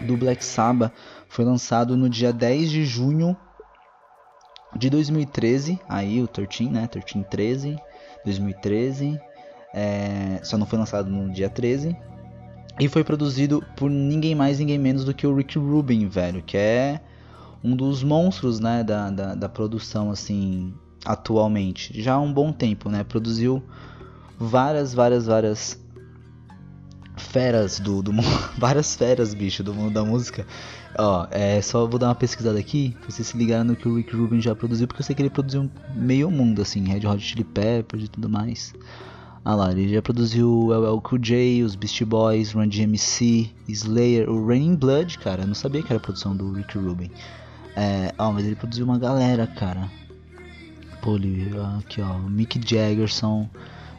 do 0.00 0.16
Black 0.16 0.44
Sabbath 0.44 0.92
foi 1.28 1.44
lançado 1.44 1.96
no 1.96 2.08
dia 2.08 2.32
10 2.32 2.70
de 2.70 2.84
junho 2.86 3.36
de 4.74 4.88
2013. 4.88 5.78
Aí 5.88 6.22
o 6.22 6.26
13, 6.26 6.70
né? 6.70 6.86
13 6.86 7.24
13, 7.28 7.76
2013. 8.24 9.20
É, 9.74 10.40
só 10.42 10.56
não 10.56 10.66
foi 10.66 10.78
lançado 10.78 11.10
no 11.10 11.30
dia 11.30 11.50
13. 11.50 11.94
E 12.80 12.88
foi 12.88 13.04
produzido 13.04 13.62
por 13.76 13.90
ninguém 13.90 14.34
mais, 14.34 14.58
ninguém 14.58 14.78
menos 14.78 15.04
do 15.04 15.12
que 15.12 15.26
o 15.26 15.34
Rick 15.34 15.58
Rubin, 15.58 16.06
velho, 16.08 16.42
que 16.42 16.56
é 16.56 17.00
um 17.62 17.74
dos 17.74 18.04
monstros, 18.04 18.60
né, 18.60 18.84
da, 18.84 19.10
da, 19.10 19.34
da 19.34 19.48
produção, 19.48 20.10
assim, 20.10 20.72
atualmente. 21.04 22.00
Já 22.00 22.14
há 22.14 22.20
um 22.20 22.32
bom 22.32 22.52
tempo, 22.52 22.88
né? 22.88 23.02
Produziu 23.02 23.62
várias, 24.38 24.94
várias, 24.94 25.26
várias 25.26 25.87
feras 27.18 27.78
do, 27.78 28.02
do 28.02 28.12
várias 28.56 28.94
feras, 28.94 29.34
bicho, 29.34 29.62
do 29.62 29.74
mundo 29.74 29.92
da 29.92 30.04
música. 30.04 30.46
Ó, 30.96 31.26
é 31.30 31.60
só 31.60 31.86
vou 31.86 31.98
dar 31.98 32.08
uma 32.08 32.14
pesquisada 32.14 32.58
aqui, 32.58 32.96
pra 33.00 33.10
vocês 33.10 33.28
se 33.28 33.36
ligarem 33.36 33.64
no 33.64 33.76
que 33.76 33.88
o 33.88 33.96
Rick 33.96 34.14
Rubin 34.16 34.40
já 34.40 34.54
produziu, 34.54 34.86
porque 34.86 35.02
eu 35.02 35.06
sei 35.06 35.14
que 35.14 35.22
ele 35.22 35.30
produziu 35.30 35.70
meio 35.94 36.30
mundo, 36.30 36.62
assim, 36.62 36.84
Red 36.88 37.06
Hot 37.06 37.20
Chili 37.20 37.44
Peppers 37.44 38.04
e 38.04 38.08
tudo 38.08 38.28
mais. 38.28 38.74
Ah 39.44 39.54
lá, 39.54 39.70
ele 39.70 39.88
já 39.88 40.02
produziu 40.02 40.70
o 40.70 41.00
Cool 41.00 41.18
J, 41.18 41.62
os 41.62 41.74
Beastie 41.74 42.04
Boys, 42.04 42.52
Run 42.52 42.68
DMC, 42.68 43.50
Slayer, 43.68 44.28
o 44.28 44.46
Raining 44.46 44.76
Blood, 44.76 45.18
cara, 45.18 45.42
eu 45.42 45.46
não 45.46 45.54
sabia 45.54 45.82
que 45.82 45.92
era 45.92 46.00
produção 46.00 46.36
do 46.36 46.52
Rick 46.52 46.76
Rubin. 46.76 47.10
É, 47.76 48.12
ó, 48.18 48.32
mas 48.32 48.44
ele 48.44 48.56
produziu 48.56 48.84
uma 48.84 48.98
galera, 48.98 49.46
cara. 49.46 49.88
Pô, 51.00 51.16
aqui 51.78 52.02
ó, 52.02 52.18
Mick 52.18 52.60
Jaggerson, 52.60 53.48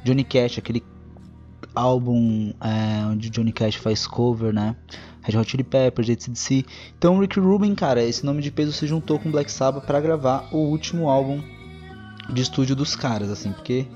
Johnny 0.04 0.24
Cash, 0.24 0.58
aquele 0.58 0.84
álbum 1.80 2.54
é, 2.60 3.06
onde 3.06 3.30
Johnny 3.30 3.52
Cash 3.52 3.76
faz 3.76 4.06
cover, 4.06 4.54
né? 4.54 4.76
Red 5.22 5.38
Hot 5.38 5.50
Chili 5.50 5.64
Peppers, 5.64 6.10
ACDC. 6.10 6.66
Então 6.98 7.20
Rick 7.20 7.40
Rubin, 7.40 7.74
cara, 7.76 8.04
esse 8.04 8.26
nome 8.26 8.42
de 8.42 8.52
peso 8.52 8.72
se 8.72 8.86
juntou 8.86 9.18
com 9.20 9.32
Black 9.32 9.52
Sabbath 9.52 9.86
para 9.86 10.00
gravar 10.00 10.50
o 10.52 10.58
último 10.58 11.10
álbum 11.10 11.42
de 12.30 12.42
estúdio 12.42 12.76
dos 12.76 12.96
caras, 12.96 13.30
assim, 13.30 13.52
porque 13.52 13.88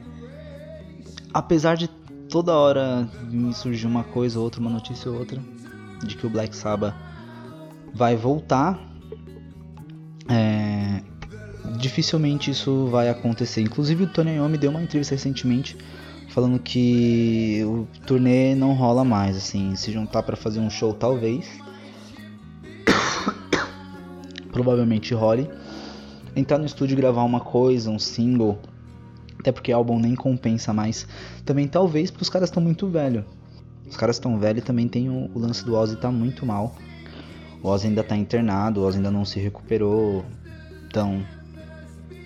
apesar 1.33 1.75
de 1.75 1.87
toda 2.29 2.53
hora 2.53 3.07
me 3.29 3.53
surgir 3.53 3.85
uma 3.85 4.03
coisa 4.03 4.39
ou 4.39 4.45
outra, 4.45 4.59
uma 4.59 4.69
notícia 4.69 5.11
ou 5.11 5.17
outra, 5.17 5.39
de 6.03 6.15
que 6.15 6.25
o 6.25 6.29
Black 6.29 6.55
Sabbath 6.55 6.95
vai 7.93 8.15
voltar, 8.15 8.79
é, 10.27 11.01
dificilmente 11.77 12.49
isso 12.49 12.87
vai 12.87 13.09
acontecer. 13.09 13.61
Inclusive 13.61 14.05
o 14.05 14.07
Tony 14.07 14.35
Iommi 14.35 14.57
deu 14.57 14.71
uma 14.71 14.81
entrevista 14.81 15.13
recentemente 15.13 15.77
falando 16.33 16.57
que 16.57 17.61
o 17.63 17.87
turnê 18.07 18.55
não 18.55 18.73
rola 18.73 19.03
mais, 19.03 19.37
assim, 19.37 19.75
se 19.75 19.91
juntar 19.91 20.23
para 20.23 20.35
fazer 20.35 20.59
um 20.59 20.69
show 20.69 20.91
talvez. 20.91 21.47
Provavelmente 24.51 25.13
role. 25.13 25.47
Entrar 26.35 26.57
no 26.57 26.65
estúdio 26.65 26.97
gravar 26.97 27.23
uma 27.23 27.39
coisa, 27.39 27.91
um 27.91 27.99
single. 27.99 28.57
Até 29.39 29.51
porque 29.51 29.71
álbum 29.71 29.99
nem 29.99 30.15
compensa 30.15 30.73
mais. 30.73 31.07
Também 31.45 31.67
talvez 31.67 32.09
porque 32.09 32.23
os 32.23 32.29
caras 32.29 32.49
estão 32.49 32.63
muito 32.63 32.87
velho. 32.87 33.23
Os 33.87 33.95
caras 33.95 34.15
estão 34.15 34.39
velhos 34.39 34.63
e 34.63 34.65
também 34.65 34.87
tem 34.87 35.09
o, 35.09 35.29
o, 35.35 35.39
lance 35.39 35.63
do 35.63 35.75
Ozzy 35.75 35.97
tá 35.97 36.11
muito 36.11 36.47
mal. 36.47 36.75
O 37.61 37.67
Ozzy 37.67 37.87
ainda 37.87 38.03
tá 38.03 38.15
internado, 38.15 38.81
o 38.81 38.85
Ozzy 38.85 38.97
ainda 38.97 39.11
não 39.11 39.23
se 39.23 39.39
recuperou. 39.39 40.25
Então, 40.87 41.23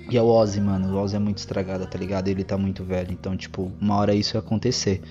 e 0.09 0.17
é 0.17 0.21
o 0.21 0.27
Ozzy, 0.27 0.61
mano. 0.61 0.95
O 0.95 1.01
Ozzy 1.01 1.15
é 1.15 1.19
muito 1.19 1.37
estragado, 1.37 1.85
tá 1.85 1.97
ligado? 1.97 2.27
Ele 2.27 2.43
tá 2.43 2.57
muito 2.57 2.83
velho. 2.83 3.11
Então, 3.11 3.35
tipo, 3.35 3.71
uma 3.79 3.95
hora 3.95 4.13
isso 4.13 4.37
ia 4.37 4.39
acontecer. 4.39 5.01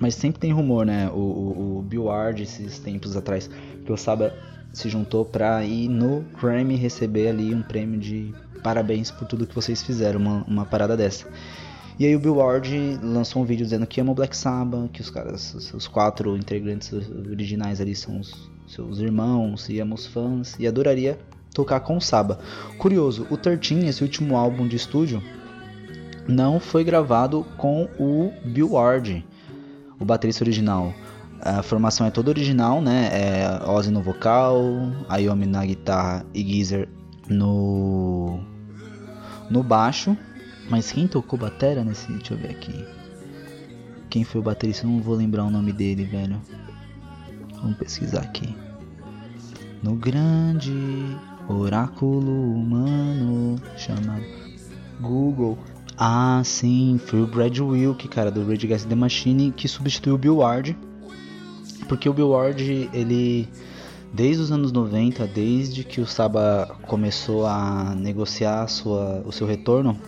Mas 0.00 0.14
sempre 0.14 0.40
tem 0.40 0.52
rumor, 0.52 0.84
né? 0.84 1.08
O, 1.10 1.16
o, 1.16 1.78
o 1.78 1.82
Bill 1.82 2.04
Ward, 2.04 2.42
esses 2.42 2.78
tempos 2.78 3.16
atrás, 3.16 3.48
que 3.84 3.92
o 3.92 3.96
Saba 3.96 4.34
se 4.72 4.88
juntou 4.88 5.24
pra 5.24 5.64
ir 5.64 5.88
no 5.88 6.24
Grammy 6.40 6.76
receber 6.76 7.28
ali 7.28 7.54
um 7.54 7.62
prêmio 7.62 8.00
de 8.00 8.34
parabéns 8.62 9.10
por 9.10 9.26
tudo 9.26 9.46
que 9.46 9.54
vocês 9.54 9.82
fizeram, 9.82 10.18
uma, 10.18 10.44
uma 10.44 10.64
parada 10.64 10.96
dessa. 10.96 11.28
E 11.98 12.06
aí 12.06 12.16
o 12.16 12.18
Bill 12.18 12.36
Ward 12.36 12.98
lançou 13.02 13.42
um 13.42 13.44
vídeo 13.44 13.64
dizendo 13.64 13.86
que 13.86 14.00
ama 14.00 14.12
o 14.12 14.14
Black 14.14 14.36
Sabbath, 14.36 14.90
que 14.90 15.00
os 15.00 15.10
caras, 15.10 15.72
os 15.74 15.86
quatro 15.86 16.36
integrantes 16.36 16.90
originais 17.30 17.80
ali 17.80 17.94
são 17.94 18.18
os 18.18 18.50
seus 18.66 18.98
irmãos 18.98 19.68
e 19.68 19.78
ama 19.78 19.94
os 19.94 20.06
fãs 20.06 20.56
e 20.58 20.66
adoraria 20.66 21.18
tocar 21.52 21.80
com 21.80 21.96
o 21.96 22.00
Saba. 22.00 22.38
Curioso, 22.78 23.26
o 23.30 23.36
13, 23.36 23.86
esse 23.86 24.02
último 24.02 24.36
álbum 24.36 24.66
de 24.66 24.76
estúdio, 24.76 25.22
não 26.26 26.60
foi 26.60 26.84
gravado 26.84 27.44
com 27.56 27.88
o 27.98 28.32
Bill 28.44 28.72
Ward, 28.72 29.24
o 29.98 30.04
baterista 30.04 30.44
original. 30.44 30.94
A 31.40 31.62
formação 31.62 32.06
é 32.06 32.10
toda 32.10 32.30
original, 32.30 32.80
né? 32.80 33.10
É 33.12 33.68
Ozzy 33.68 33.90
no 33.90 34.00
vocal, 34.00 34.62
Ayomi 35.08 35.46
na 35.46 35.66
guitarra 35.66 36.24
e 36.32 36.42
Geezer 36.42 36.88
no 37.28 38.38
no 39.50 39.62
baixo. 39.62 40.16
Mas 40.70 40.92
quem 40.92 41.08
tocou 41.08 41.38
bateria 41.38 41.84
nesse, 41.84 42.10
deixa 42.12 42.34
eu 42.34 42.38
ver 42.38 42.50
aqui. 42.50 42.84
Quem 44.08 44.22
foi 44.22 44.40
o 44.40 44.44
baterista? 44.44 44.86
Não 44.86 45.00
vou 45.00 45.16
lembrar 45.16 45.44
o 45.44 45.50
nome 45.50 45.72
dele, 45.72 46.04
velho. 46.04 46.40
Vamos 47.60 47.76
pesquisar 47.76 48.20
aqui. 48.20 48.54
No 49.82 49.96
grande 49.96 50.72
Oráculo 51.48 52.54
humano 52.54 53.60
chamado 53.76 54.24
Google. 55.00 55.58
Ah, 55.96 56.40
sim, 56.44 56.98
foi 57.06 57.22
o 57.22 57.26
Brad 57.26 57.58
Wilk, 57.58 58.08
cara, 58.08 58.30
do 58.30 58.46
Rage 58.46 58.66
Against 58.66 58.88
the 58.88 58.94
Machine, 58.94 59.52
que 59.52 59.68
substituiu 59.68 60.14
o 60.14 60.18
Bill 60.18 60.36
Ward. 60.38 60.76
Porque 61.88 62.08
o 62.08 62.12
Bill 62.12 62.30
Ward, 62.30 62.90
ele 62.92 63.48
desde 64.12 64.42
os 64.42 64.52
anos 64.52 64.72
90, 64.72 65.26
desde 65.26 65.84
que 65.84 66.00
o 66.00 66.06
Saba 66.06 66.76
começou 66.86 67.46
a 67.46 67.94
negociar 67.96 68.66
sua, 68.68 69.22
o 69.24 69.32
seu 69.32 69.46
retorno 69.46 69.98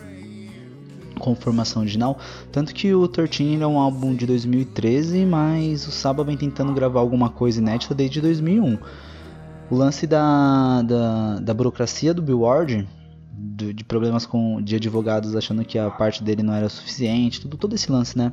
com 1.19 1.33
formação 1.33 1.81
original, 1.81 2.19
tanto 2.51 2.73
que 2.73 2.93
o 2.93 3.07
13 3.07 3.61
é 3.61 3.67
um 3.67 3.79
álbum 3.79 4.13
de 4.13 4.25
2013, 4.25 5.25
mas 5.25 5.87
o 5.87 5.91
Saba 5.91 6.23
vem 6.23 6.37
tentando 6.37 6.73
gravar 6.73 6.99
alguma 6.99 7.29
coisa 7.29 7.59
inédita 7.59 7.95
desde 7.95 8.21
2001. 8.21 8.77
O 9.69 9.75
lance 9.75 10.05
da, 10.05 10.81
da, 10.83 11.39
da 11.39 11.53
burocracia 11.53 12.13
do 12.13 12.21
Bill 12.21 12.41
Ward, 12.41 12.87
de 13.35 13.83
problemas 13.83 14.25
com 14.25 14.61
de 14.61 14.75
advogados 14.75 15.35
achando 15.35 15.63
que 15.65 15.77
a 15.77 15.89
parte 15.89 16.23
dele 16.23 16.43
não 16.43 16.53
era 16.53 16.69
suficiente, 16.69 17.41
tudo, 17.41 17.57
todo 17.57 17.73
esse 17.73 17.91
lance, 17.91 18.17
né? 18.17 18.31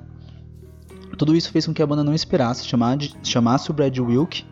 Tudo 1.16 1.36
isso 1.36 1.50
fez 1.50 1.66
com 1.66 1.74
que 1.74 1.82
a 1.82 1.86
banda 1.86 2.02
não 2.02 2.14
esperasse 2.14 2.66
chamar 2.66 2.96
de, 2.96 3.14
chamasse 3.22 3.70
o 3.70 3.74
Brad 3.74 3.96
Wilk. 3.98 4.44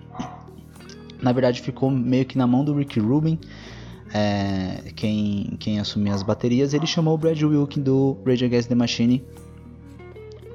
Na 1.20 1.32
verdade, 1.32 1.60
ficou 1.60 1.90
meio 1.90 2.24
que 2.24 2.38
na 2.38 2.46
mão 2.46 2.64
do 2.64 2.74
Rick 2.74 2.98
Rubin, 2.98 3.38
é, 4.12 4.92
quem, 4.94 5.56
quem 5.58 5.78
assumiu 5.78 6.14
as 6.14 6.22
baterias. 6.22 6.72
Ele 6.72 6.86
chamou 6.86 7.14
o 7.14 7.18
Brad 7.18 7.40
Wilk 7.42 7.78
do 7.80 8.16
Rage 8.24 8.44
Against 8.44 8.68
the 8.68 8.74
Machine 8.74 9.22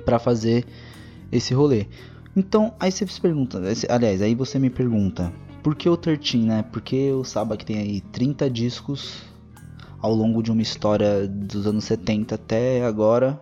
para 0.04 0.20
fazer 0.20 0.66
esse 1.32 1.54
rolê. 1.54 1.88
Então, 2.36 2.74
aí 2.80 2.92
você 2.92 3.08
se 3.08 3.22
pergunta, 3.22 3.62
aliás, 3.90 4.22
aí 4.22 4.36
você 4.36 4.60
me 4.60 4.70
pergunta, 4.70 5.32
por 5.66 5.74
que 5.74 5.90
o 5.90 5.98
13, 5.98 6.38
né? 6.38 6.64
Porque 6.72 7.12
o 7.12 7.24
Saba 7.24 7.58
que 7.58 7.66
tem 7.66 7.80
aí 7.80 8.00
30 8.00 8.48
discos 8.52 9.24
ao 10.00 10.14
longo 10.14 10.44
de 10.44 10.52
uma 10.52 10.62
história 10.62 11.28
dos 11.28 11.66
anos 11.66 11.86
70 11.86 12.36
até 12.36 12.86
agora. 12.86 13.42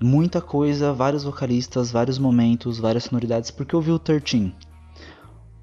Muita 0.00 0.40
coisa, 0.40 0.92
vários 0.92 1.24
vocalistas, 1.24 1.90
vários 1.90 2.20
momentos, 2.20 2.78
várias 2.78 3.02
sonoridades. 3.02 3.50
Por 3.50 3.66
que 3.66 3.74
eu 3.74 3.80
vi 3.80 3.90
o 3.90 3.98
13? 3.98 4.54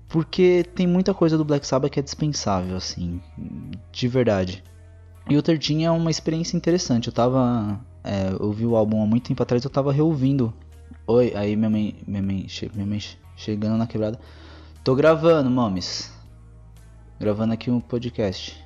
Porque 0.10 0.66
tem 0.76 0.86
muita 0.86 1.14
coisa 1.14 1.38
do 1.38 1.46
Black 1.46 1.66
Sabbath 1.66 1.94
que 1.94 2.02
é 2.02 2.04
dispensável, 2.04 2.76
assim, 2.76 3.22
de 3.94 4.08
verdade. 4.10 4.62
E 5.30 5.38
o 5.38 5.42
13 5.42 5.86
é 5.86 5.92
uma 5.92 6.12
experiência 6.12 6.58
interessante. 6.58 7.08
Eu 7.08 7.14
tava. 7.14 7.80
É, 8.04 8.28
eu 8.38 8.52
vi 8.52 8.66
o 8.66 8.76
álbum 8.76 9.02
há 9.02 9.06
muito 9.06 9.30
tempo 9.30 9.42
atrás, 9.42 9.64
eu 9.64 9.70
tava 9.70 9.94
reouvindo. 9.94 10.54
Oi, 11.08 11.32
aí 11.34 11.56
minha 11.56 11.70
mãe, 11.70 11.96
minha 12.06 12.22
mãe, 12.22 12.46
minha 12.74 12.86
mãe 12.86 13.00
chegando 13.38 13.78
na 13.78 13.88
quebrada. 13.88 14.20
Tô 14.84 14.96
gravando, 14.96 15.50
mames. 15.50 16.12
Gravando 17.18 17.54
aqui 17.54 17.72
um 17.72 17.80
podcast. 17.80 18.62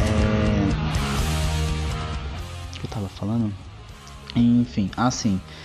É, 0.00 0.70
o 2.74 2.80
que 2.80 2.86
eu 2.86 2.90
tava 2.90 3.08
falando? 3.10 3.52
Enfim, 4.34 4.90
assim. 4.96 5.38
Ah, 5.46 5.63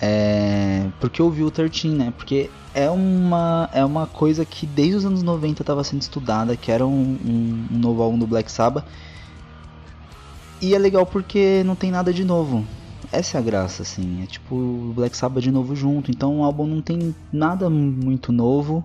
é, 0.00 0.86
porque 1.00 1.20
eu 1.22 1.30
vi 1.30 1.42
o 1.42 1.50
13, 1.50 1.88
né? 1.88 2.12
Porque 2.16 2.50
é 2.74 2.90
uma, 2.90 3.70
é 3.72 3.84
uma 3.84 4.06
coisa 4.06 4.44
que 4.44 4.66
desde 4.66 4.96
os 4.96 5.06
anos 5.06 5.22
90 5.22 5.62
estava 5.62 5.82
sendo 5.82 6.02
estudada, 6.02 6.56
que 6.56 6.70
era 6.70 6.86
um, 6.86 7.16
um, 7.24 7.66
um, 7.72 7.78
novo 7.78 8.02
álbum 8.02 8.18
do 8.18 8.26
Black 8.26 8.52
Sabbath. 8.52 8.84
E 10.60 10.74
é 10.74 10.78
legal 10.78 11.06
porque 11.06 11.62
não 11.64 11.74
tem 11.74 11.90
nada 11.90 12.12
de 12.12 12.24
novo. 12.24 12.64
Essa 13.10 13.38
é 13.38 13.40
a 13.40 13.42
graça, 13.42 13.82
assim. 13.82 14.22
É 14.22 14.26
tipo 14.26 14.54
o 14.54 14.92
Black 14.94 15.16
Sabbath 15.16 15.42
de 15.42 15.50
novo 15.50 15.74
junto. 15.74 16.10
Então 16.10 16.40
o 16.40 16.44
álbum 16.44 16.66
não 16.66 16.82
tem 16.82 17.14
nada 17.32 17.70
muito 17.70 18.30
novo. 18.30 18.84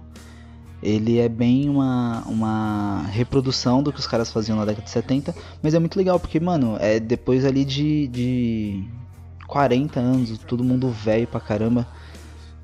Ele 0.82 1.20
é 1.20 1.30
bem 1.30 1.70
uma, 1.70 2.24
uma 2.26 3.04
reprodução 3.12 3.84
do 3.84 3.92
que 3.92 4.00
os 4.00 4.08
caras 4.08 4.32
faziam 4.32 4.58
na 4.58 4.66
década 4.66 4.86
de 4.86 4.90
70. 4.90 5.36
Mas 5.62 5.74
é 5.74 5.80
muito 5.80 5.98
legal 5.98 6.20
porque, 6.20 6.40
mano, 6.40 6.78
é 6.80 7.00
depois 7.00 7.46
ali 7.46 7.66
de, 7.66 8.08
de 8.08 8.86
40 9.52 10.00
anos, 10.00 10.38
todo 10.48 10.64
mundo 10.64 10.90
velho 10.90 11.28
pra 11.28 11.42
caramba, 11.42 11.86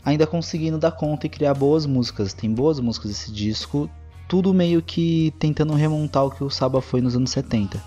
ainda 0.05 0.25
conseguindo 0.25 0.77
dar 0.77 0.91
conta 0.91 1.27
e 1.27 1.29
criar 1.29 1.53
boas 1.53 1.85
músicas. 1.85 2.33
Tem 2.33 2.49
boas 2.49 2.79
músicas 2.79 3.11
esse 3.11 3.29
disco, 3.29 3.89
tudo 4.25 4.53
meio 4.53 4.81
que 4.81 5.33
tentando 5.37 5.73
remontar 5.73 6.25
o 6.25 6.31
que 6.31 6.45
o 6.45 6.49
Saba 6.49 6.81
foi 6.81 7.01
nos 7.01 7.13
anos 7.13 7.29
70. 7.31 7.83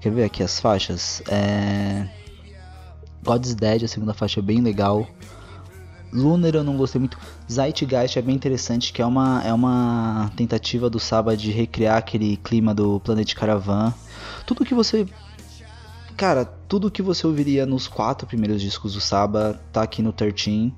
Quer 0.00 0.10
ver 0.10 0.24
aqui 0.24 0.42
as 0.42 0.58
faixas? 0.58 1.22
É... 1.28 2.08
God's 3.22 3.54
Dead, 3.54 3.84
a 3.84 3.88
segunda 3.88 4.12
faixa 4.12 4.40
é 4.40 4.42
bem 4.42 4.60
legal. 4.60 5.06
Lunar 6.12 6.52
eu 6.52 6.64
não 6.64 6.76
gostei 6.76 6.98
muito. 6.98 7.16
Zeitgeist 7.50 8.18
é 8.18 8.22
bem 8.22 8.34
interessante, 8.34 8.92
que 8.92 9.00
é 9.00 9.06
uma, 9.06 9.40
é 9.44 9.52
uma 9.52 10.32
tentativa 10.36 10.90
do 10.90 10.98
Saba 10.98 11.36
de 11.36 11.52
recriar 11.52 11.96
aquele 11.96 12.36
clima 12.38 12.74
do 12.74 12.98
Planet 12.98 13.32
Caravan. 13.34 13.94
Tudo 14.44 14.64
que 14.64 14.74
você 14.74 15.06
Cara, 16.16 16.44
tudo 16.44 16.90
que 16.90 17.02
você 17.02 17.26
ouviria 17.26 17.66
nos 17.66 17.88
quatro 17.88 18.26
primeiros 18.26 18.60
discos 18.60 18.94
do 18.94 19.00
Saba 19.00 19.60
tá 19.72 19.82
aqui 19.82 20.02
no 20.02 20.12
13. 20.12 20.72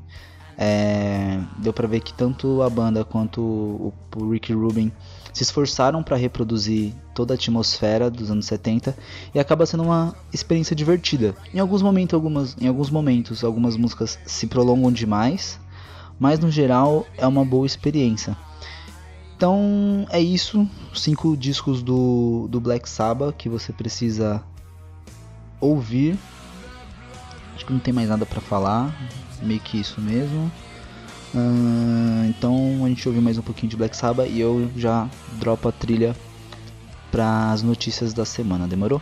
É, 0.57 1.41
deu 1.59 1.73
pra 1.73 1.89
ver 1.89 2.01
que 2.01 2.15
tanto 2.15 2.63
a 2.63 2.71
banda 2.71 3.05
quanto 3.05 3.41
o, 3.41 3.93
o 4.17 4.31
Rick 4.31 4.53
Rubin 4.53 4.93
se 5.33 5.43
esforçaram 5.43 6.01
para 6.01 6.17
reproduzir 6.17 6.95
toda 7.13 7.35
a 7.35 7.37
atmosfera 7.37 8.09
dos 8.09 8.31
anos 8.31 8.47
70 8.47 8.97
e 9.35 9.41
acaba 9.41 9.67
sendo 9.67 9.83
uma 9.83 10.15
experiência 10.33 10.77
divertida. 10.77 11.35
Em 11.53 11.59
alguns 11.59 11.83
momentos, 11.83 12.15
algumas, 12.15 12.57
em 12.61 12.69
alguns 12.69 12.89
momentos, 12.89 13.43
algumas 13.43 13.77
músicas 13.77 14.17
se 14.25 14.47
prolongam 14.47 14.93
demais, 14.93 15.59
mas 16.21 16.39
no 16.39 16.51
geral 16.51 17.05
é 17.19 17.27
uma 17.27 17.45
boa 17.45 17.67
experiência. 17.67 18.37
Então 19.37 20.07
é 20.11 20.21
isso, 20.21 20.69
cinco 20.95 21.37
discos 21.37 21.83
do, 21.83 22.47
do 22.49 22.61
Black 22.61 22.89
Sabbath 22.89 23.35
que 23.37 23.49
você 23.49 23.73
precisa 23.73 24.41
ouvir. 25.65 26.19
Acho 27.55 27.67
que 27.67 27.73
não 27.73 27.81
tem 27.81 27.95
mais 27.95 28.09
nada 28.09 28.27
para 28.27 28.41
falar. 28.41 28.95
Meio 29.43 29.61
que 29.61 29.79
isso 29.79 30.01
mesmo. 30.01 30.51
Uh, 31.35 32.27
então 32.29 32.85
a 32.85 32.89
gente 32.89 33.09
ouve 33.09 33.21
mais 33.21 33.37
um 33.39 33.43
pouquinho 33.43 33.69
de 33.69 33.77
Black 33.77 33.97
Sabbath 33.97 34.31
e 34.31 34.39
eu 34.41 34.71
já 34.77 35.09
dropo 35.33 35.69
a 35.69 35.73
trilha 35.73 36.15
para 37.11 37.51
as 37.53 37.63
notícias 37.63 38.13
da 38.13 38.25
semana. 38.25 38.69
Demorou? 38.69 39.01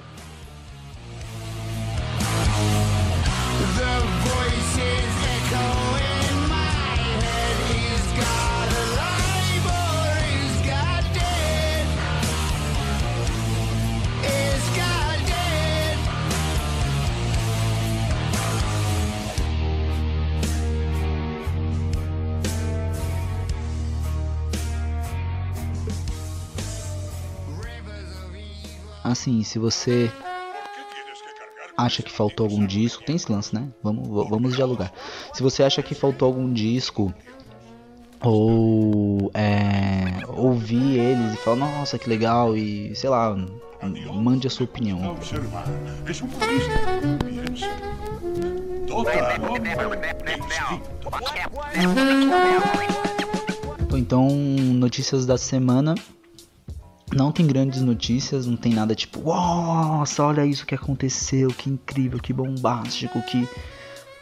Assim, 29.22 29.44
se 29.44 29.58
você 29.58 30.10
acha 31.76 32.02
que 32.02 32.10
faltou 32.10 32.44
algum 32.44 32.66
disco, 32.66 33.04
tem 33.04 33.14
esse 33.14 33.30
lance, 33.30 33.54
né? 33.54 33.68
Vamos, 33.82 34.08
vamos 34.28 34.56
dialogar. 34.56 34.92
Se 35.32 35.42
você 35.42 35.62
acha 35.62 35.82
que 35.82 35.94
faltou 35.94 36.26
algum 36.26 36.52
disco 36.52 37.14
ou 38.20 39.30
é, 39.32 40.26
ouvir 40.28 40.98
eles 40.98 41.34
e 41.34 41.36
falar, 41.36 41.56
nossa, 41.56 41.98
que 41.98 42.08
legal, 42.08 42.56
e 42.56 42.94
sei 42.96 43.10
lá, 43.10 43.36
mande 44.12 44.48
a 44.48 44.50
sua 44.50 44.64
opinião. 44.64 45.16
Então, 53.92 54.28
notícias 54.30 55.24
da 55.26 55.38
semana 55.38 55.94
não 57.14 57.30
tem 57.30 57.46
grandes 57.46 57.82
notícias, 57.82 58.46
não 58.46 58.56
tem 58.56 58.72
nada 58.72 58.94
tipo, 58.94 59.20
nossa, 59.20 60.24
olha 60.24 60.46
isso 60.46 60.66
que 60.66 60.74
aconteceu, 60.74 61.48
que 61.48 61.70
incrível, 61.70 62.18
que 62.18 62.32
bombástico, 62.32 63.20
que. 63.22 63.46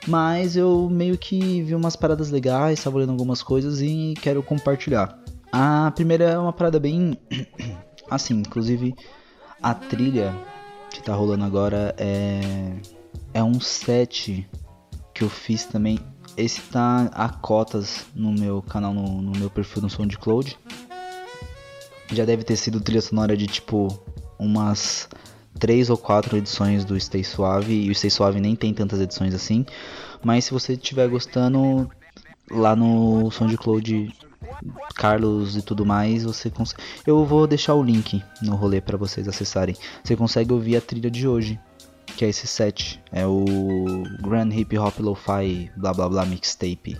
Mas 0.06 0.56
eu 0.56 0.88
meio 0.90 1.16
que 1.18 1.62
vi 1.62 1.74
umas 1.74 1.94
paradas 1.94 2.30
legais, 2.30 2.78
estava 2.78 2.98
lendo 2.98 3.12
algumas 3.12 3.42
coisas 3.42 3.80
e 3.80 4.14
quero 4.20 4.42
compartilhar. 4.42 5.18
A 5.52 5.90
primeira 5.94 6.24
é 6.24 6.38
uma 6.38 6.52
parada 6.52 6.80
bem. 6.80 7.18
assim, 8.10 8.34
inclusive 8.34 8.94
a 9.62 9.74
trilha 9.74 10.34
que 10.90 11.02
tá 11.02 11.14
rolando 11.14 11.44
agora 11.44 11.94
é. 11.98 12.40
É 13.32 13.44
um 13.44 13.60
set 13.60 14.48
que 15.14 15.22
eu 15.22 15.28
fiz 15.28 15.64
também. 15.64 16.00
Esse 16.36 16.60
tá 16.62 17.08
a 17.12 17.28
cotas 17.28 18.06
no 18.14 18.32
meu 18.32 18.60
canal, 18.60 18.92
no, 18.92 19.22
no 19.22 19.38
meu 19.38 19.48
perfil 19.48 19.82
no 19.82 19.90
SoundCloud 19.90 20.58
já 22.12 22.24
deve 22.24 22.44
ter 22.44 22.56
sido 22.56 22.80
trilha 22.80 23.00
sonora 23.00 23.36
de 23.36 23.46
tipo 23.46 23.88
umas 24.38 25.08
três 25.58 25.90
ou 25.90 25.96
quatro 25.96 26.36
edições 26.36 26.84
do 26.84 26.98
Stay 26.98 27.22
Suave 27.22 27.72
e 27.72 27.90
o 27.90 27.94
Stay 27.94 28.10
Suave 28.10 28.40
nem 28.40 28.56
tem 28.56 28.72
tantas 28.72 29.00
edições 29.00 29.34
assim. 29.34 29.64
Mas 30.22 30.44
se 30.44 30.52
você 30.52 30.74
estiver 30.74 31.08
gostando 31.08 31.90
lá 32.50 32.74
no 32.74 33.30
SoundCloud 33.30 34.12
Carlos 34.94 35.56
e 35.56 35.62
tudo 35.62 35.86
mais, 35.86 36.24
você 36.24 36.50
consegue. 36.50 36.82
Eu 37.06 37.24
vou 37.24 37.46
deixar 37.46 37.74
o 37.74 37.82
link 37.82 38.22
no 38.42 38.56
rolê 38.56 38.80
para 38.80 38.96
vocês 38.96 39.28
acessarem. 39.28 39.76
Você 40.02 40.16
consegue 40.16 40.52
ouvir 40.52 40.76
a 40.76 40.80
trilha 40.80 41.10
de 41.10 41.26
hoje, 41.26 41.58
que 42.16 42.24
é 42.24 42.28
esse 42.28 42.46
set, 42.46 43.00
é 43.12 43.26
o 43.26 43.44
Grand 44.20 44.50
Hip 44.52 44.76
Hop 44.78 44.98
Lo-Fi 44.98 45.70
blá 45.76 45.94
blá 45.94 46.08
blá 46.08 46.26
mixtape, 46.26 46.98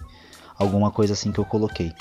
alguma 0.57 0.91
coisa 0.91 1.15
assim 1.15 1.33
que 1.33 1.39
eu 1.39 1.45
coloquei. 1.45 1.93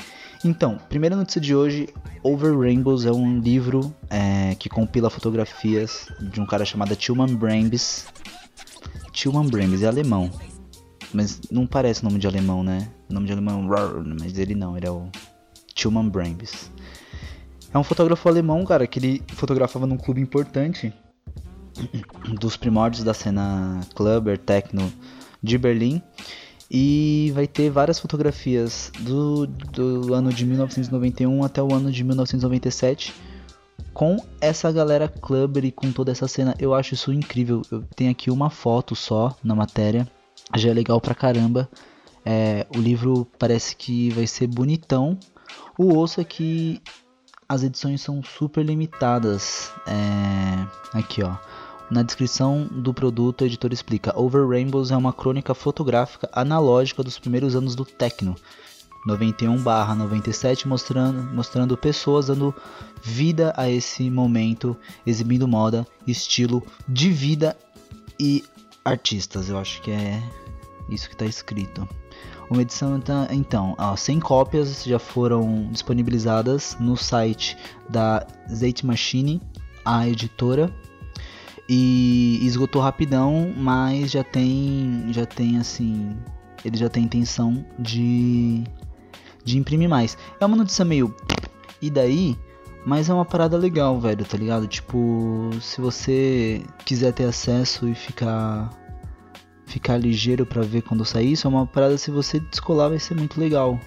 Então, 0.43 0.77
primeira 0.89 1.15
notícia 1.15 1.41
de 1.41 1.55
hoje: 1.55 1.89
Over 2.23 2.57
Rainbows 2.57 3.05
é 3.05 3.11
um 3.11 3.39
livro 3.39 3.93
é, 4.09 4.55
que 4.55 4.69
compila 4.69 5.09
fotografias 5.09 6.07
de 6.19 6.39
um 6.39 6.45
cara 6.45 6.65
chamado 6.65 6.95
Tilman 6.95 7.35
Brambis. 7.35 8.07
Tilman 9.11 9.47
Brambis 9.47 9.83
é 9.83 9.87
alemão, 9.87 10.31
mas 11.13 11.41
não 11.51 11.67
parece 11.67 12.03
nome 12.03 12.19
de 12.19 12.27
alemão, 12.27 12.63
né? 12.63 12.89
nome 13.09 13.25
de 13.25 13.31
alemão, 13.33 13.67
mas 14.19 14.37
ele 14.37 14.55
não, 14.55 14.77
ele 14.77 14.87
é 14.87 14.91
o 14.91 15.09
Tilman 15.73 16.07
Brambis. 16.07 16.71
É 17.73 17.77
um 17.77 17.83
fotógrafo 17.83 18.29
alemão, 18.29 18.63
cara, 18.65 18.87
que 18.87 18.99
ele 18.99 19.23
fotografava 19.29 19.85
num 19.85 19.97
clube 19.97 20.21
importante 20.21 20.93
dos 22.39 22.55
primórdios 22.55 23.03
da 23.03 23.13
cena 23.13 23.81
clubber, 23.95 24.37
techno 24.37 24.91
de 25.41 25.57
Berlim. 25.57 26.01
E 26.71 27.31
vai 27.33 27.47
ter 27.47 27.69
várias 27.69 27.99
fotografias 27.99 28.91
do, 28.99 29.47
do 29.47 30.13
ano 30.13 30.31
de 30.31 30.45
1991 30.45 31.43
até 31.43 31.63
o 31.63 31.73
ano 31.73 31.91
de 31.91 32.03
1997 32.03 33.13
com 33.93 34.17
essa 34.39 34.71
galera 34.71 35.07
clubber 35.07 35.65
e 35.65 35.71
com 35.71 35.91
toda 35.91 36.11
essa 36.11 36.27
cena. 36.27 36.55
Eu 36.59 36.73
acho 36.73 36.93
isso 36.93 37.11
incrível. 37.11 37.61
Eu 37.71 37.83
tenho 37.95 38.11
aqui 38.11 38.29
uma 38.29 38.49
foto 38.49 38.95
só 38.95 39.35
na 39.43 39.55
matéria, 39.55 40.07
já 40.55 40.69
é 40.69 40.73
legal 40.73 41.01
pra 41.01 41.15
caramba. 41.15 41.69
É, 42.25 42.67
o 42.75 42.79
livro 42.79 43.27
parece 43.37 43.75
que 43.75 44.09
vai 44.11 44.27
ser 44.27 44.47
bonitão. 44.47 45.17
O 45.77 45.97
osso 45.97 46.21
é 46.21 46.23
que 46.23 46.81
as 47.47 47.63
edições 47.63 48.01
são 48.01 48.23
super 48.23 48.63
limitadas. 48.63 49.71
É, 49.87 50.97
aqui 50.97 51.23
ó. 51.23 51.35
Na 51.89 52.03
descrição 52.03 52.67
do 52.69 52.93
produto, 52.93 53.41
o 53.41 53.45
editor 53.45 53.73
explica: 53.73 54.17
Over 54.17 54.47
Rainbows 54.47 54.91
é 54.91 54.97
uma 54.97 55.11
crônica 55.11 55.55
fotográfica 55.55 56.29
analógica 56.31 57.01
dos 57.03 57.17
primeiros 57.17 57.55
anos 57.55 57.75
do 57.75 57.83
techno, 57.83 58.35
91/97, 59.07 60.67
mostrando, 60.67 61.23
mostrando 61.33 61.75
pessoas 61.75 62.27
dando 62.27 62.53
vida 63.01 63.53
a 63.57 63.67
esse 63.67 64.09
momento, 64.09 64.77
exibindo 65.05 65.47
moda, 65.47 65.87
estilo 66.05 66.63
de 66.87 67.09
vida 67.09 67.57
e 68.19 68.43
artistas. 68.85 69.49
Eu 69.49 69.57
acho 69.57 69.81
que 69.81 69.89
é 69.89 70.21
isso 70.89 71.07
que 71.07 71.15
está 71.15 71.25
escrito. 71.25 71.89
Uma 72.51 72.61
edição 72.61 72.99
então, 73.31 73.75
ó, 73.79 73.95
100 73.95 74.19
cópias 74.19 74.83
já 74.83 74.99
foram 74.99 75.69
disponibilizadas 75.71 76.75
no 76.79 76.97
site 76.97 77.57
da 77.87 78.25
Zeit 78.47 78.85
Machine, 78.85 79.41
a 79.85 80.07
editora 80.07 80.71
e 81.69 82.39
esgotou 82.41 82.81
rapidão, 82.81 83.53
mas 83.55 84.09
já 84.09 84.23
tem, 84.23 85.05
já 85.11 85.23
tem 85.23 85.59
assim, 85.59 86.17
ele 86.65 86.75
já 86.75 86.89
tem 86.89 87.03
intenção 87.03 87.63
de 87.77 88.63
de 89.43 89.57
imprimir 89.57 89.87
mais. 89.87 90.17
É 90.39 90.45
uma 90.45 90.57
notícia 90.57 90.83
meio 90.83 91.15
e 91.81 91.89
daí, 91.89 92.37
mas 92.85 93.09
é 93.09 93.13
uma 93.13 93.25
parada 93.25 93.55
legal, 93.55 93.99
velho, 93.99 94.25
tá 94.25 94.37
ligado? 94.37 94.67
Tipo, 94.67 95.51
se 95.61 95.79
você 95.79 96.63
quiser 96.85 97.13
ter 97.13 97.25
acesso 97.25 97.87
e 97.87 97.93
ficar 97.93 98.69
ficar 99.65 99.97
ligeiro 99.97 100.47
para 100.47 100.63
ver 100.63 100.81
quando 100.81 101.05
sair 101.05 101.33
isso, 101.33 101.45
é 101.45 101.49
uma 101.49 101.67
parada 101.67 101.95
se 101.97 102.09
você 102.09 102.39
descolar 102.39 102.89
vai 102.89 102.99
ser 102.99 103.15
muito 103.15 103.39
legal. 103.39 103.79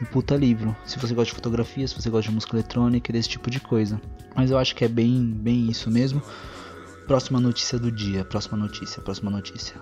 Um 0.00 0.04
puta 0.06 0.34
livro. 0.34 0.74
Se 0.84 0.98
você 0.98 1.14
gosta 1.14 1.30
de 1.30 1.34
fotografia, 1.34 1.86
se 1.86 1.94
você 1.94 2.08
gosta 2.10 2.28
de 2.30 2.34
música 2.34 2.54
eletrônica, 2.56 3.12
desse 3.12 3.28
tipo 3.28 3.50
de 3.50 3.60
coisa. 3.60 4.00
Mas 4.34 4.50
eu 4.50 4.58
acho 4.58 4.74
que 4.74 4.84
é 4.84 4.88
bem, 4.88 5.22
bem 5.22 5.70
isso 5.70 5.90
mesmo. 5.90 6.22
Próxima 7.06 7.40
notícia 7.40 7.78
do 7.78 7.90
dia, 7.90 8.24
próxima 8.24 8.58
notícia, 8.58 9.00
próxima 9.00 9.30
notícia. 9.30 9.76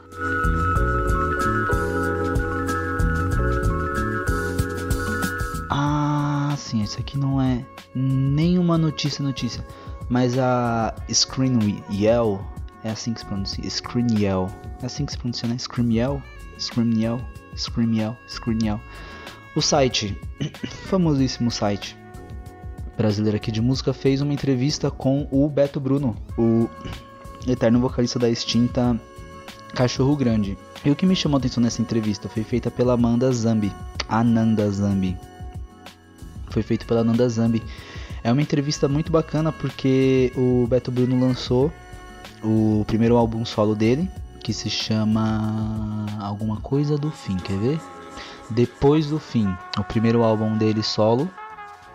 Ah, 5.71 6.55
sim, 6.59 6.83
isso 6.83 7.01
aqui 7.01 7.17
não 7.17 7.41
é 7.41 7.65
nenhuma 7.95 8.77
notícia 8.77 9.25
notícia, 9.25 9.67
mas 10.11 10.39
a 10.39 10.95
Screen 11.11 11.83
Yell, 11.91 12.45
é 12.83 12.91
assim 12.91 13.15
que 13.15 13.21
se 13.21 13.27
pronuncia, 13.27 13.71
Screen 13.71 14.07
Yell, 14.19 14.47
é 14.83 14.87
assim 14.87 15.07
que 15.07 15.13
se 15.13 15.19
pronuncia, 15.19 15.49
né? 15.49 15.57
Scream 15.57 15.91
Yell, 15.93 16.23
Scream 16.59 16.93
Yell, 16.93 17.21
Scream 17.57 17.95
Yell, 17.95 18.17
Scream 18.29 18.59
Yell. 18.63 18.81
O 19.57 19.63
site, 19.63 20.21
famosíssimo 20.91 21.51
site 21.51 21.97
brasileiro 22.99 23.37
aqui 23.37 23.51
de 23.51 23.63
música, 23.63 23.95
fez 23.95 24.21
uma 24.21 24.33
entrevista 24.33 24.91
com 24.91 25.27
o 25.31 25.49
Beto 25.49 25.81
Bruno, 25.81 26.15
o 26.37 26.69
eterno 27.53 27.81
vocalista 27.81 28.19
da 28.19 28.29
extinta 28.29 28.99
Cachorro 29.75 30.17
Grande. 30.17 30.57
E 30.85 30.91
o 30.91 30.97
que 30.97 31.07
me 31.07 31.17
chamou 31.17 31.37
a 31.37 31.39
atenção 31.39 31.63
nessa 31.63 31.83
entrevista 31.83 32.29
foi 32.29 32.45
feita 32.45 32.71
pela 32.71 32.95
Amanda 32.95 33.31
Zambi. 33.33 33.73
Ananda 34.09 34.71
Zambi. 34.71 35.17
Foi 36.51 36.63
feito 36.63 36.87
pela 36.87 37.01
Ananda 37.01 37.29
Zambi. 37.29 37.63
É 38.23 38.33
uma 38.33 38.43
entrevista 38.43 38.89
muito 38.89 39.11
bacana 39.11 39.53
porque 39.53 40.33
o 40.37 40.67
Beto 40.67 40.91
Bruno 40.91 41.19
lançou 41.21 41.73
o 42.43 42.85
primeiro 42.87 43.17
álbum 43.17 43.45
solo 43.45 43.75
dele, 43.75 44.09
que 44.43 44.53
se 44.53 44.71
chama 44.71 46.07
Alguma 46.21 46.59
Coisa 46.61 46.97
do 46.97 47.11
Fim, 47.11 47.37
quer 47.37 47.59
ver? 47.59 47.81
Depois 48.51 49.07
do 49.07 49.19
Fim, 49.19 49.49
o 49.79 49.85
primeiro 49.85 50.23
álbum 50.23 50.57
dele 50.57 50.83
solo. 50.83 51.29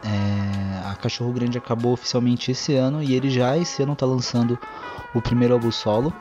É, 0.04 0.90
a 0.90 0.96
Cachorro 0.96 1.32
Grande 1.32 1.58
acabou 1.58 1.94
oficialmente 1.94 2.52
esse 2.52 2.76
ano 2.76 3.04
e 3.04 3.14
ele 3.14 3.30
já 3.30 3.58
esse 3.58 3.84
ano 3.84 3.96
tá 3.96 4.06
lançando 4.06 4.58
o 5.14 5.22
primeiro 5.22 5.54
álbum 5.54 5.72
solo, 5.72 6.14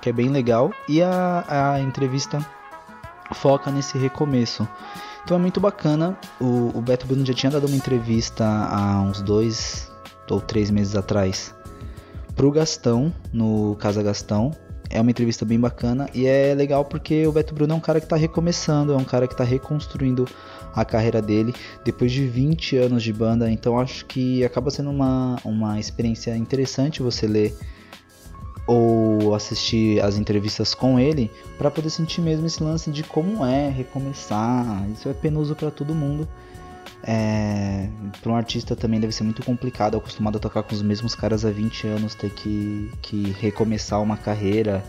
que 0.00 0.08
é 0.08 0.12
bem 0.12 0.28
legal, 0.28 0.70
e 0.88 1.02
a, 1.02 1.44
a 1.48 1.80
entrevista 1.80 2.44
foca 3.32 3.70
nesse 3.70 3.98
recomeço. 3.98 4.66
Então 5.24 5.36
é 5.36 5.40
muito 5.40 5.60
bacana. 5.60 6.16
O, 6.40 6.70
o 6.74 6.82
Beto 6.82 7.06
Bruno 7.06 7.24
já 7.24 7.32
tinha 7.32 7.50
dado 7.50 7.66
uma 7.66 7.76
entrevista 7.76 8.44
há 8.44 9.00
uns 9.00 9.22
dois 9.22 9.90
ou 10.30 10.40
três 10.40 10.70
meses 10.70 10.94
atrás 10.94 11.54
pro 12.36 12.50
Gastão, 12.50 13.12
no 13.32 13.76
Casa 13.76 14.02
Gastão. 14.02 14.50
É 14.90 15.00
uma 15.00 15.10
entrevista 15.10 15.44
bem 15.44 15.58
bacana 15.58 16.08
e 16.14 16.26
é 16.26 16.54
legal 16.54 16.84
porque 16.84 17.26
o 17.26 17.32
Beto 17.32 17.54
Bruno 17.54 17.72
é 17.72 17.76
um 17.76 17.80
cara 17.80 18.00
que 18.00 18.06
está 18.06 18.16
recomeçando, 18.16 18.92
é 18.92 18.96
um 18.96 19.04
cara 19.04 19.26
que 19.26 19.34
está 19.34 19.44
reconstruindo 19.44 20.26
a 20.74 20.84
carreira 20.84 21.22
dele 21.22 21.54
depois 21.84 22.12
de 22.12 22.26
20 22.26 22.76
anos 22.76 23.02
de 23.02 23.12
banda. 23.12 23.50
Então 23.50 23.78
acho 23.78 24.04
que 24.06 24.44
acaba 24.44 24.70
sendo 24.70 24.90
uma, 24.90 25.36
uma 25.44 25.80
experiência 25.80 26.36
interessante 26.36 27.02
você 27.02 27.26
ler 27.26 27.54
ou 28.66 29.34
assistir 29.34 30.00
as 30.02 30.16
entrevistas 30.16 30.74
com 30.74 30.98
ele 30.98 31.30
para 31.58 31.70
poder 31.70 31.90
sentir 31.90 32.20
mesmo 32.20 32.46
esse 32.46 32.62
lance 32.62 32.90
de 32.90 33.02
como 33.02 33.44
é 33.44 33.68
recomeçar. 33.68 34.86
Isso 34.90 35.08
é 35.08 35.12
penoso 35.12 35.54
para 35.54 35.70
todo 35.70 35.94
mundo. 35.94 36.26
É, 37.06 37.86
para 38.22 38.32
um 38.32 38.36
artista 38.36 38.74
também 38.74 38.98
deve 38.98 39.12
ser 39.12 39.24
muito 39.24 39.44
complicado, 39.44 39.96
acostumado 39.96 40.36
a 40.36 40.40
tocar 40.40 40.62
com 40.62 40.74
os 40.74 40.80
mesmos 40.80 41.14
caras 41.14 41.44
há 41.44 41.50
20 41.50 41.86
anos, 41.86 42.14
ter 42.14 42.30
que, 42.30 42.90
que 43.02 43.30
recomeçar 43.40 44.00
uma 44.02 44.16
carreira. 44.16 44.82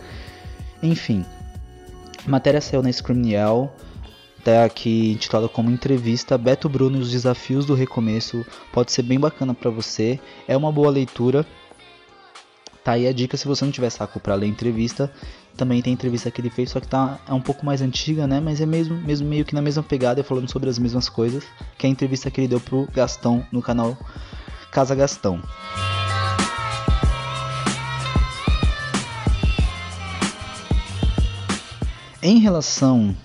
Enfim, 0.81 1.25
a 2.25 2.29
matéria 2.29 2.61
saiu 2.61 2.81
na 2.81 2.91
Screamiel, 2.91 3.73
até 4.39 4.63
aqui 4.63 5.11
intitulada 5.11 5.49
como 5.49 5.69
entrevista 5.69 6.37
Beto 6.37 6.69
Bruno 6.69 6.97
e 6.97 7.01
os 7.01 7.11
desafios 7.11 7.65
do 7.65 7.73
recomeço. 7.73 8.45
Pode 8.71 8.91
ser 8.93 9.01
bem 9.01 9.19
bacana 9.19 9.53
para 9.53 9.69
você, 9.69 10.19
é 10.47 10.55
uma 10.55 10.71
boa 10.71 10.89
leitura. 10.89 11.45
Tá 12.85 12.91
aí 12.91 13.07
a 13.07 13.11
dica 13.11 13.35
se 13.35 13.47
você 13.47 13.65
não 13.65 13.71
tiver 13.71 13.89
saco 13.89 14.19
para 14.19 14.35
ler 14.35 14.45
entrevista. 14.45 15.11
Também 15.57 15.81
tem 15.81 15.91
entrevista 15.91 16.29
que 16.29 16.39
ele 16.39 16.51
fez, 16.51 16.69
só 16.69 16.79
que 16.79 16.87
tá 16.87 17.17
é 17.27 17.33
um 17.33 17.41
pouco 17.41 17.65
mais 17.65 17.81
antiga, 17.81 18.27
né? 18.27 18.39
Mas 18.39 18.61
é 18.61 18.65
mesmo, 18.67 18.95
mesmo 18.95 19.27
meio 19.27 19.43
que 19.43 19.55
na 19.55 19.61
mesma 19.61 19.81
pegada, 19.81 20.23
falando 20.23 20.51
sobre 20.51 20.69
as 20.69 20.77
mesmas 20.77 21.09
coisas. 21.09 21.43
Que 21.79 21.87
é 21.87 21.89
a 21.89 21.91
entrevista 21.91 22.29
que 22.29 22.41
ele 22.41 22.47
deu 22.47 22.59
pro 22.59 22.87
Gastão 22.93 23.43
no 23.51 23.59
canal 23.59 23.97
Casa 24.71 24.93
Gastão. 24.93 25.41
Em 32.21 32.37
relação 32.37 33.17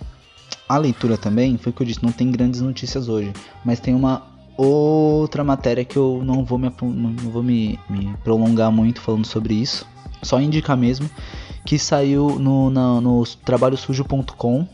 à 0.66 0.78
leitura 0.78 1.18
também, 1.18 1.58
foi 1.58 1.70
o 1.70 1.74
que 1.74 1.82
eu 1.82 1.86
disse, 1.86 2.02
não 2.02 2.12
tem 2.12 2.30
grandes 2.30 2.62
notícias 2.62 3.10
hoje, 3.10 3.34
mas 3.62 3.78
tem 3.78 3.94
uma 3.94 4.29
outra 4.66 5.42
matéria 5.42 5.84
que 5.84 5.96
eu 5.96 6.22
não 6.24 6.44
vou 6.44 6.58
me, 6.58 6.72
não 6.82 7.30
vou 7.30 7.42
me, 7.42 7.78
me 7.88 8.14
prolongar 8.22 8.70
muito 8.70 9.00
falando 9.00 9.26
sobre 9.26 9.54
isso, 9.54 9.86
só 10.22 10.40
indicar 10.40 10.76
mesmo 10.76 11.08
que 11.64 11.78
saiu 11.78 12.38
no, 12.38 12.70
no, 12.70 13.00
no 13.00 13.24
trabalhosujo.com. 13.44 14.66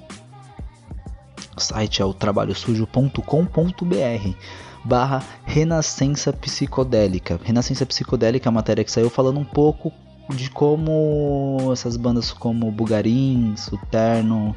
O 1.57 1.61
site 1.61 2.03
é 2.03 2.05
o 2.05 2.13
trabalhosujo.com.br 2.13 4.31
barra 4.85 5.23
Renascença 5.45 6.33
Psicodélica. 6.33 7.41
Renascença 7.43 7.87
Psicodélica 7.87 8.49
é 8.49 8.51
a 8.51 8.53
matéria 8.53 8.85
que 8.85 8.93
saiu 8.93 9.11
falando 9.11 9.41
um 9.41 9.45
pouco 9.45 9.93
de 10.31 10.51
como 10.51 11.71
essas 11.73 11.97
bandas 11.97 12.33
como 12.33 12.71
Bugarins, 12.71 13.69
o 13.69 13.79
Terno, 13.91 14.55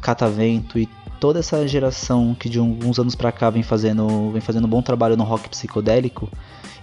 Catavento 0.00 0.78
e 0.78 0.88
toda 1.18 1.38
essa 1.38 1.66
geração 1.68 2.34
que 2.34 2.48
de 2.48 2.58
alguns 2.58 2.98
anos 2.98 3.14
para 3.14 3.30
cá 3.30 3.50
vem 3.50 3.62
fazendo, 3.62 4.30
vem 4.32 4.40
fazendo 4.40 4.66
um 4.66 4.70
bom 4.70 4.82
trabalho 4.82 5.16
no 5.16 5.24
rock 5.24 5.48
psicodélico 5.48 6.28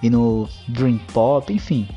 e 0.02 0.10
no 0.10 0.48
dream 0.68 1.00
pop, 1.12 1.52
enfim, 1.52 1.88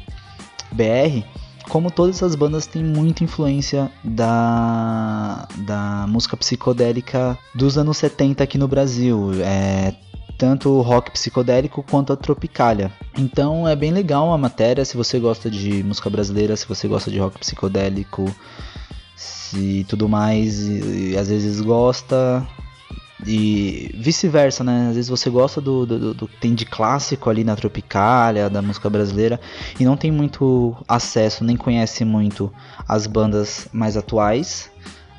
BR, 0.73 1.23
como 1.69 1.91
todas 1.91 2.17
essas 2.17 2.35
bandas 2.35 2.67
têm 2.67 2.83
muita 2.83 3.23
influência 3.23 3.91
da, 4.03 5.47
da 5.59 6.07
música 6.09 6.37
psicodélica 6.37 7.39
dos 7.55 7.77
anos 7.77 7.99
70 7.99 8.43
aqui 8.43 8.57
no 8.57 8.67
Brasil. 8.67 9.33
É, 9.43 9.95
tanto 10.41 10.71
o 10.71 10.81
rock 10.81 11.11
psicodélico 11.11 11.83
quanto 11.83 12.15
a 12.15 12.17
tropicália. 12.17 12.91
Então 13.17 13.69
é 13.69 13.77
bem 13.77 13.93
legal 13.93 14.33
a 14.33 14.39
matéria, 14.39 14.87
se 14.87 14.97
você 14.97 15.19
gosta 15.19 15.51
de 15.51 15.83
música 15.83 16.09
brasileira, 16.09 16.57
se 16.57 16.67
você 16.67 16.89
gosta 16.89 17.11
de 17.11 17.19
rock 17.19 17.39
psicodélico, 17.39 18.25
e 19.55 19.85
tudo 19.85 20.09
mais, 20.09 20.61
e, 20.61 21.11
e 21.13 21.17
às 21.17 21.29
vezes 21.29 21.61
gosta, 21.61 22.47
e 23.27 23.91
vice-versa, 23.95 24.65
né? 24.65 24.89
Às 24.89 24.97
vezes 24.97 25.11
você 25.11 25.29
gosta 25.29 25.61
do, 25.61 25.85
do, 25.85 26.15
do, 26.15 26.29
que 26.29 26.37
tem 26.39 26.55
de 26.55 26.65
clássico 26.65 27.29
ali 27.29 27.45
na 27.45 27.57
Tropicália, 27.57 28.49
da 28.49 28.63
música 28.63 28.89
brasileira, 28.89 29.41
e 29.79 29.85
não 29.85 29.97
tem 29.97 30.11
muito 30.11 30.77
acesso, 30.89 31.45
nem 31.45 31.57
conhece 31.57 32.05
muito 32.05 32.53
as 32.89 33.07
bandas 33.07 33.69
mais 33.73 33.97
atuais 33.97 34.71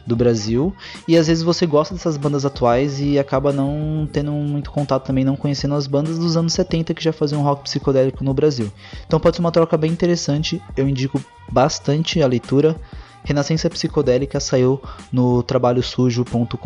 do 0.06 0.16
Brasil. 0.16 0.74
E 1.08 1.16
às 1.16 1.28
vezes 1.28 1.44
você 1.44 1.66
gosta 1.66 1.94
dessas 1.94 2.18
bandas 2.18 2.46
atuais 2.46 3.00
e 3.00 3.20
acaba 3.20 3.54
não 3.54 4.08
tendo 4.12 4.32
muito 4.32 4.72
contato 4.72 5.06
também, 5.06 5.24
não 5.24 5.36
conhecendo 5.36 5.76
as 5.76 5.86
bandas 5.86 6.18
dos 6.18 6.36
anos 6.36 6.54
70 6.54 6.94
que 6.94 7.04
já 7.04 7.14
faziam 7.14 7.44
rock 7.44 7.64
psicodélico 7.64 8.24
no 8.24 8.34
Brasil. 8.34 8.72
Então 9.06 9.20
pode 9.20 9.36
ser 9.36 9.42
uma 9.42 9.52
troca 9.52 9.78
bem 9.78 9.92
interessante, 9.92 10.62
eu 10.76 10.88
indico 10.88 11.24
bastante 11.52 12.22
a 12.22 12.28
leitura. 12.28 12.76
Renascença 13.24 13.70
Psicodélica 13.70 14.40
saiu 14.40 14.82
no 15.12 15.44
trabalhosujo.com.br. 15.44 16.58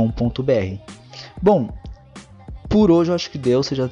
Bom, 1.41 1.70
por 2.70 2.89
hoje 2.91 3.12
eu 3.12 3.16
acho 3.16 3.30
que 3.30 3.38
deu. 3.38 3.62
Você 3.62 3.76
já 3.76 3.89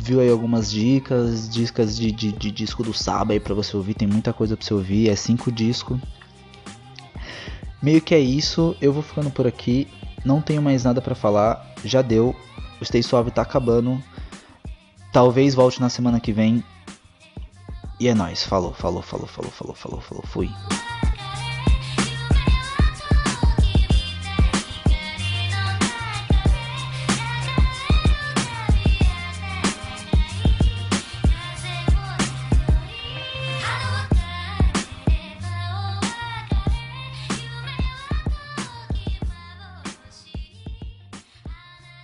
viu 0.00 0.20
aí 0.20 0.30
algumas 0.30 0.70
dicas, 0.70 1.48
dicas 1.48 1.96
de, 1.96 2.12
de, 2.12 2.32
de 2.32 2.50
disco 2.50 2.82
do 2.82 2.92
Saba 2.92 3.32
aí 3.32 3.40
pra 3.40 3.54
você 3.54 3.76
ouvir. 3.76 3.94
Tem 3.94 4.08
muita 4.08 4.32
coisa 4.32 4.56
pra 4.56 4.64
você 4.64 4.74
ouvir. 4.74 5.08
É 5.08 5.16
cinco 5.16 5.50
discos. 5.50 5.98
Meio 7.82 8.00
que 8.00 8.14
é 8.14 8.20
isso. 8.20 8.76
Eu 8.80 8.92
vou 8.92 9.02
ficando 9.02 9.30
por 9.30 9.46
aqui. 9.46 9.88
Não 10.24 10.40
tenho 10.40 10.62
mais 10.62 10.84
nada 10.84 11.00
para 11.00 11.14
falar. 11.14 11.74
Já 11.84 12.02
deu. 12.02 12.34
O 12.80 12.84
Stay 12.84 13.02
Suave 13.02 13.30
tá 13.30 13.42
acabando. 13.42 14.02
Talvez 15.12 15.54
volte 15.54 15.80
na 15.80 15.88
semana 15.88 16.20
que 16.20 16.32
vem. 16.32 16.62
E 17.98 18.08
é 18.08 18.14
nóis. 18.14 18.44
Falou, 18.44 18.72
falou, 18.72 19.02
falou, 19.02 19.26
falou, 19.26 19.50
falou, 19.50 19.74
falou, 19.74 20.00
falou. 20.00 20.24
Fui. 20.26 20.50